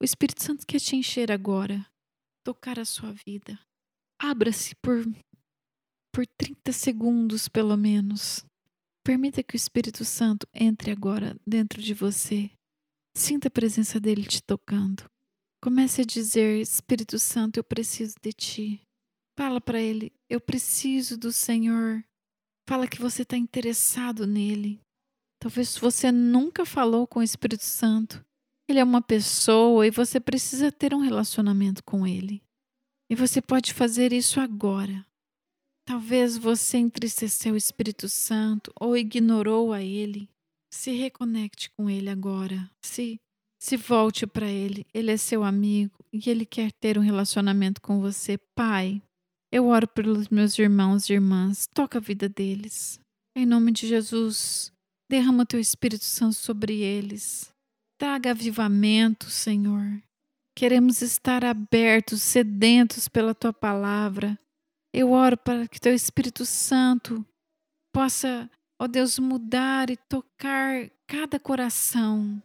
o 0.00 0.04
Espírito 0.04 0.42
Santo 0.42 0.66
quer 0.66 0.80
te 0.80 0.96
encher 0.96 1.32
agora, 1.32 1.84
tocar 2.44 2.78
a 2.78 2.84
sua 2.84 3.12
vida. 3.12 3.58
Abra-se 4.20 4.74
por, 4.76 5.04
por 6.12 6.26
30 6.26 6.72
segundos, 6.72 7.48
pelo 7.48 7.76
menos. 7.76 8.44
Permita 9.04 9.42
que 9.42 9.54
o 9.54 9.56
Espírito 9.56 10.04
Santo 10.04 10.46
entre 10.52 10.90
agora 10.90 11.36
dentro 11.46 11.80
de 11.80 11.94
você. 11.94 12.50
Sinta 13.16 13.48
a 13.48 13.50
presença 13.50 13.98
dele 13.98 14.24
te 14.24 14.42
tocando. 14.42 15.04
Comece 15.60 16.02
a 16.02 16.04
dizer: 16.04 16.60
Espírito 16.60 17.18
Santo, 17.18 17.58
eu 17.58 17.64
preciso 17.64 18.14
de 18.22 18.32
ti. 18.32 18.82
Fala 19.38 19.60
para 19.60 19.80
ele: 19.80 20.12
Eu 20.28 20.40
preciso 20.40 21.16
do 21.16 21.32
Senhor. 21.32 22.04
Fala 22.68 22.86
que 22.86 23.00
você 23.00 23.22
está 23.22 23.36
interessado 23.36 24.26
nele. 24.26 24.80
Talvez 25.40 25.76
você 25.76 26.12
nunca 26.12 26.66
falou 26.66 27.06
com 27.06 27.20
o 27.20 27.22
Espírito 27.22 27.64
Santo. 27.64 28.24
Ele 28.68 28.80
é 28.80 28.84
uma 28.84 29.00
pessoa 29.00 29.86
e 29.86 29.90
você 29.90 30.20
precisa 30.20 30.70
ter 30.70 30.92
um 30.92 31.00
relacionamento 31.00 31.82
com 31.82 32.06
ele. 32.06 32.42
E 33.10 33.14
você 33.14 33.40
pode 33.40 33.72
fazer 33.72 34.12
isso 34.12 34.40
agora. 34.40 35.06
Talvez 35.86 36.36
você 36.36 36.76
entristeceu 36.76 37.54
o 37.54 37.56
Espírito 37.56 38.08
Santo 38.08 38.70
ou 38.78 38.94
ignorou 38.94 39.72
a 39.72 39.82
ele. 39.82 40.28
Se 40.70 40.90
reconecte 40.90 41.70
com 41.70 41.88
ele 41.88 42.10
agora. 42.10 42.70
Se 42.84 43.18
se 43.58 43.76
volte 43.76 44.26
para 44.26 44.46
Ele, 44.46 44.86
Ele 44.94 45.10
é 45.10 45.16
seu 45.16 45.42
amigo 45.42 45.98
e 46.12 46.30
Ele 46.30 46.46
quer 46.46 46.72
ter 46.72 46.96
um 46.96 47.02
relacionamento 47.02 47.80
com 47.82 48.00
você. 48.00 48.38
Pai, 48.54 49.02
eu 49.50 49.66
oro 49.66 49.88
pelos 49.88 50.28
meus 50.28 50.58
irmãos 50.58 51.08
e 51.08 51.14
irmãs, 51.14 51.66
toca 51.66 51.98
a 51.98 52.00
vida 52.00 52.28
deles. 52.28 53.00
Em 53.36 53.46
nome 53.46 53.72
de 53.72 53.86
Jesus, 53.86 54.72
derrama 55.10 55.46
teu 55.46 55.58
Espírito 55.58 56.04
Santo 56.04 56.34
sobre 56.34 56.80
eles. 56.80 57.52
Traga 57.98 58.30
avivamento, 58.30 59.30
Senhor. 59.30 60.02
Queremos 60.56 61.02
estar 61.02 61.44
abertos, 61.44 62.20
sedentos 62.20 63.08
pela 63.08 63.34
tua 63.34 63.52
palavra. 63.52 64.38
Eu 64.92 65.12
oro 65.12 65.36
para 65.36 65.66
que 65.66 65.80
teu 65.80 65.94
Espírito 65.94 66.44
Santo 66.44 67.24
possa, 67.92 68.50
ó 68.80 68.86
Deus, 68.86 69.18
mudar 69.18 69.90
e 69.90 69.96
tocar 69.96 70.90
cada 71.06 71.38
coração. 71.38 72.42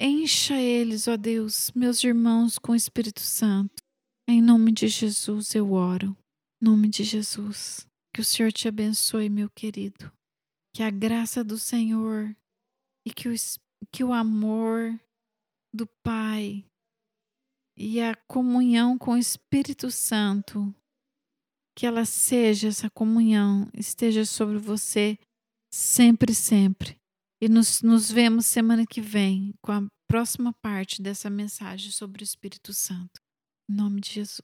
Encha 0.00 0.60
eles, 0.60 1.06
ó 1.06 1.16
Deus, 1.16 1.70
meus 1.72 2.02
irmãos, 2.02 2.58
com 2.58 2.72
o 2.72 2.76
Espírito 2.76 3.20
Santo. 3.20 3.82
Em 4.28 4.42
nome 4.42 4.72
de 4.72 4.88
Jesus 4.88 5.54
eu 5.54 5.72
oro. 5.72 6.16
Em 6.60 6.64
nome 6.64 6.88
de 6.88 7.04
Jesus. 7.04 7.86
Que 8.12 8.20
o 8.20 8.24
Senhor 8.24 8.52
te 8.52 8.66
abençoe, 8.66 9.28
meu 9.28 9.48
querido. 9.50 10.12
Que 10.74 10.82
a 10.82 10.90
graça 10.90 11.44
do 11.44 11.58
Senhor 11.58 12.34
e 13.06 13.12
que 13.12 13.28
o, 13.28 13.34
que 13.92 14.02
o 14.02 14.12
amor 14.12 14.98
do 15.72 15.86
Pai 16.02 16.64
e 17.76 18.00
a 18.00 18.14
comunhão 18.14 18.96
com 18.96 19.12
o 19.12 19.18
Espírito 19.18 19.90
Santo, 19.90 20.74
que 21.76 21.86
ela 21.86 22.04
seja, 22.04 22.68
essa 22.68 22.88
comunhão, 22.88 23.68
esteja 23.74 24.24
sobre 24.24 24.58
você 24.58 25.18
sempre, 25.72 26.34
sempre. 26.34 26.96
E 27.44 27.48
nos, 27.50 27.82
nos 27.82 28.10
vemos 28.10 28.46
semana 28.46 28.86
que 28.86 29.02
vem 29.02 29.52
com 29.60 29.70
a 29.70 29.86
próxima 30.08 30.50
parte 30.62 31.02
dessa 31.02 31.28
mensagem 31.28 31.90
sobre 31.90 32.22
o 32.22 32.24
Espírito 32.24 32.72
Santo. 32.72 33.20
Em 33.68 33.74
nome 33.74 34.00
de 34.00 34.12
Jesus. 34.12 34.40